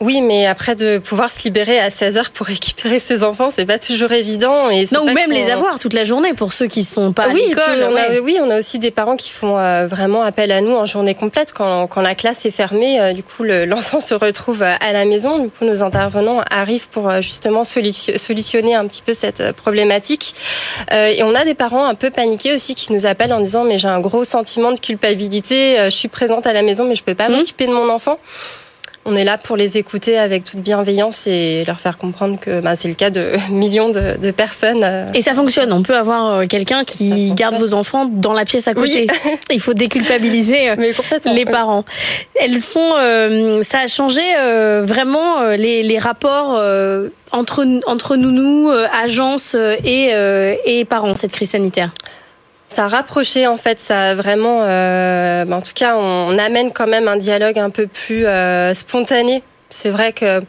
Oui, 0.00 0.20
mais 0.20 0.44
après 0.46 0.74
de 0.74 0.98
pouvoir 0.98 1.30
se 1.30 1.42
libérer 1.44 1.78
à 1.78 1.88
16 1.88 2.16
heures 2.16 2.30
pour 2.30 2.46
récupérer 2.54 2.98
ses 2.98 3.22
enfants, 3.22 3.50
c'est 3.50 3.64
pas 3.64 3.78
toujours 3.78 4.12
évident. 4.12 4.68
Et 4.70 4.86
non, 4.92 5.02
ou 5.02 5.12
même 5.12 5.30
les 5.30 5.50
avoir 5.50 5.78
toute 5.78 5.92
la 5.92 6.04
journée 6.04 6.34
pour 6.34 6.52
ceux 6.52 6.66
qui 6.66 6.84
sont 6.84 7.12
pas 7.12 7.28
oui, 7.28 7.44
à 7.44 7.48
l'école. 7.48 8.20
Oui, 8.22 8.38
on 8.42 8.50
a 8.50 8.58
aussi 8.58 8.78
des 8.78 8.90
parents 8.90 9.16
qui 9.16 9.30
font 9.30 9.58
euh, 9.58 9.86
vraiment 9.86 10.22
appel 10.22 10.50
à 10.52 10.60
nous 10.60 10.72
en 10.72 10.84
journée 10.84 11.14
complète 11.14 11.52
quand, 11.52 11.86
quand 11.86 12.00
la 12.00 12.14
classe 12.14 12.44
est 12.44 12.50
fermée. 12.50 13.00
Euh, 13.00 13.12
du 13.12 13.22
coup, 13.22 13.44
l'enfant 13.66 14.00
se 14.00 14.14
retrouve 14.14 14.62
à 14.62 14.92
la 14.92 15.04
maison. 15.04 15.38
Du 15.38 15.48
coup, 15.48 15.64
nos 15.64 15.82
intervenants 15.82 16.42
arrivent 16.50 16.88
pour 16.88 17.08
euh, 17.08 17.20
justement 17.20 17.62
solutionner 17.64 18.74
un 18.74 18.86
petit 18.86 19.02
peu 19.02 19.14
cette 19.14 19.52
problématique. 19.52 20.34
et 20.90 21.22
on 21.22 21.34
a 21.34 21.44
des 21.44 21.54
parents 21.54 21.86
un 21.86 21.94
peu 21.94 22.10
paniqués 22.10 22.54
aussi 22.54 22.74
qui 22.74 22.92
nous 22.92 23.06
appellent 23.06 23.32
en 23.32 23.40
disant 23.40 23.64
mais 23.64 23.78
j'ai 23.78 23.88
un 23.88 24.00
gros 24.00 24.24
sentiment 24.24 24.72
de 24.72 24.78
culpabilité. 24.78 25.76
je 25.84 25.90
suis 25.90 26.08
présente 26.08 26.46
à 26.46 26.52
la 26.52 26.62
maison, 26.62 26.84
mais 26.84 26.94
je 26.94 27.02
peux 27.02 27.14
pas 27.14 27.28
mmh. 27.28 27.36
m'occuper 27.36 27.66
de 27.66 27.72
mon 27.72 27.88
enfant 27.88 28.18
on 29.06 29.16
est 29.16 29.24
là 29.24 29.38
pour 29.38 29.56
les 29.56 29.76
écouter 29.76 30.18
avec 30.18 30.44
toute 30.44 30.60
bienveillance 30.60 31.26
et 31.26 31.64
leur 31.66 31.80
faire 31.80 31.98
comprendre 31.98 32.38
que 32.40 32.60
bah, 32.60 32.74
c'est 32.76 32.88
le 32.88 32.94
cas 32.94 33.10
de 33.10 33.32
millions 33.50 33.90
de, 33.90 34.30
personnes. 34.30 34.82
Euh. 34.82 35.06
Et 35.14 35.22
ça 35.22 35.34
fonctionne. 35.34 35.72
On 35.72 35.82
peut 35.82 35.96
avoir 35.96 36.32
euh, 36.32 36.46
quelqu'un 36.46 36.84
qui 36.84 37.32
garde 37.32 37.56
vos 37.56 37.74
enfants 37.74 38.06
dans 38.06 38.32
la 38.32 38.44
pièce 38.44 38.66
à 38.66 38.74
côté. 38.74 39.06
Il 39.50 39.60
faut 39.60 39.74
déculpabiliser 39.74 40.70
euh, 40.70 40.92
les 41.26 41.44
parents. 41.44 41.84
Elles 42.34 42.60
sont, 42.60 42.90
ça 43.62 43.80
a 43.80 43.86
changé 43.86 44.22
vraiment 44.82 45.50
les, 45.50 45.98
rapports 45.98 46.60
entre 47.30 47.64
entre 47.86 48.16
nous, 48.16 48.70
agences 48.70 49.54
et, 49.54 50.12
et 50.66 50.84
parents 50.84 51.14
cette 51.14 51.32
crise 51.32 51.50
sanitaire 51.50 51.92
ça 52.68 52.84
a 52.84 52.88
rapproché 52.88 53.46
en 53.46 53.56
fait, 53.56 53.80
ça 53.80 54.10
a 54.10 54.14
vraiment, 54.14 54.62
euh, 54.62 55.44
bah, 55.44 55.56
en 55.56 55.62
tout 55.62 55.74
cas, 55.74 55.96
on, 55.96 56.38
amène 56.38 56.72
quand 56.72 56.86
même 56.86 57.08
un 57.08 57.16
dialogue 57.16 57.58
un 57.58 57.70
peu 57.70 57.86
plus 57.86 58.26
euh, 58.26 58.74
spontané. 58.74 59.42
C'est 59.70 59.90
vrai 59.90 60.12
que 60.12 60.42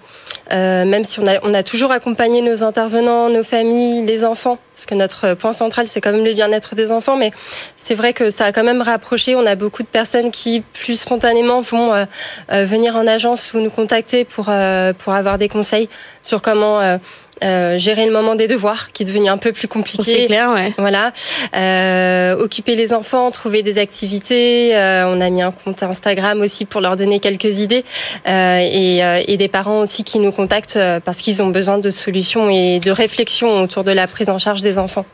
euh, 0.52 0.86
même 0.86 1.04
si 1.04 1.20
on 1.20 1.28
a, 1.28 1.40
on 1.44 1.54
a 1.54 1.64
toujours 1.64 1.92
accompagné 1.92 2.42
nos 2.42 2.64
intervenants, 2.64 3.30
nos 3.30 3.44
familles, 3.44 4.06
les 4.06 4.24
enfants, 4.24 4.60
parce 4.76 4.86
que 4.86 4.96
notre 4.96 5.34
point 5.34 5.54
central 5.54 5.88
c'est 5.88 6.02
quand 6.02 6.12
même 6.12 6.26
le 6.26 6.34
bien-être 6.34 6.76
des 6.76 6.92
enfants, 6.92 7.16
mais 7.16 7.32
c'est 7.78 7.96
vrai 7.96 8.14
que 8.14 8.30
ça 8.30 8.46
a 8.46 8.52
quand 8.52 8.64
même 8.64 8.82
rapproché. 8.82 9.36
On 9.36 9.46
a 9.46 9.56
beaucoup 9.56 9.84
de 9.84 9.88
personnes 9.88 10.32
qui 10.32 10.64
plus 10.74 11.00
spontanément 11.00 11.62
vont 11.62 11.94
euh, 11.94 12.06
euh, 12.52 12.66
venir 12.66 12.96
en 12.96 13.08
agence 13.08 13.54
ou 13.54 13.60
nous 13.60 13.70
contacter 13.70 14.26
pour 14.26 14.46
pour 14.46 15.14
avoir 15.14 15.38
des 15.38 15.50
conseils 15.50 15.90
sur 16.24 16.42
comment 16.42 17.00
euh, 17.44 17.78
gérer 17.78 18.06
le 18.06 18.12
moment 18.12 18.36
des 18.36 18.48
devoirs 18.48 18.92
qui 18.94 19.04
est 19.04 19.06
devenu 19.06 19.28
un 19.28 19.38
peu 19.38 19.52
plus 19.52 19.68
compliqué. 19.68 20.04
C'est 20.04 20.26
clair, 20.28 20.54
ouais. 20.54 20.74
Voilà. 20.78 21.12
Euh, 21.56 22.38
occuper 22.38 22.76
les 22.76 22.94
enfants, 22.94 23.30
trouver 23.32 23.62
des 23.62 23.78
activités. 23.78 24.76
Euh, 24.76 25.06
on 25.08 25.20
a 25.20 25.30
mis 25.30 25.42
un 25.42 25.52
compte 25.52 25.84
Instagram 25.84 26.42
aussi 26.42 26.66
pour 26.66 26.82
leur 26.82 26.96
donner 26.96 27.20
quelques 27.20 27.60
idées 27.60 27.84
euh, 28.28 28.60
et, 28.60 29.04
euh, 29.04 29.22
et, 29.28 29.38
des 29.38 29.48
parents 29.48 29.82
aussi 29.82 30.04
qui 30.04 30.20
nous 30.20 30.32
contactent 30.32 30.80
parce 31.04 31.18
qu'ils 31.20 31.42
ont 31.42 31.50
besoin 31.50 31.78
de 31.78 31.90
solutions 31.90 32.50
et 32.50 32.80
de 32.80 32.92
réflexions 32.92 33.64
autour 33.64 33.84
de 33.84 33.92
la 33.92 34.08
prise 34.08 34.30
en 34.30 34.38
charge 34.38 34.62
des 34.66 34.78
enfants. 34.78 35.06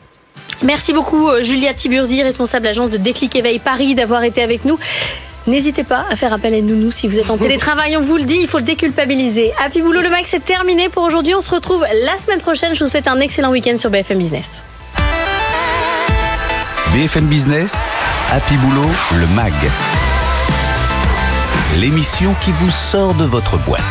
Merci 0.63 0.93
beaucoup 0.93 1.29
Julia 1.41 1.73
Tiburzi, 1.73 2.23
responsable 2.23 2.67
agence 2.67 2.89
de 2.89 2.97
Déclic 2.97 3.35
Éveil 3.35 3.59
Paris, 3.59 3.93
d'avoir 3.95 4.23
été 4.23 4.41
avec 4.41 4.65
nous. 4.65 4.79
N'hésitez 5.47 5.83
pas 5.83 6.05
à 6.11 6.15
faire 6.15 6.33
appel 6.33 6.53
à 6.53 6.61
Nounou 6.61 6.91
si 6.91 7.07
vous 7.07 7.17
êtes 7.19 7.29
en 7.29 7.37
télétravail. 7.45 7.97
On 7.97 8.01
vous 8.01 8.17
le 8.17 8.23
dit, 8.23 8.37
il 8.41 8.47
faut 8.47 8.59
le 8.59 8.63
déculpabiliser. 8.63 9.51
Happy 9.63 9.81
Boulot, 9.81 10.01
le 10.01 10.09
max, 10.09 10.29
c'est 10.29 10.43
terminé 10.43 10.89
pour 10.89 11.03
aujourd'hui. 11.03 11.33
On 11.33 11.41
se 11.41 11.49
retrouve 11.49 11.81
la 11.81 12.17
semaine 12.19 12.41
prochaine. 12.41 12.75
Je 12.75 12.83
vous 12.83 12.89
souhaite 12.89 13.07
un 13.07 13.19
excellent 13.19 13.51
week-end 13.51 13.77
sur 13.77 13.89
BFM 13.89 14.19
Business. 14.19 14.45
BFM 16.93 17.25
Business, 17.25 17.85
Happy 18.31 18.57
Boulot, 18.57 18.89
le 19.13 19.27
MAG. 19.35 19.53
L'émission 21.79 22.35
qui 22.43 22.51
vous 22.51 22.69
sort 22.69 23.13
de 23.15 23.23
votre 23.23 23.57
boîte. 23.57 23.81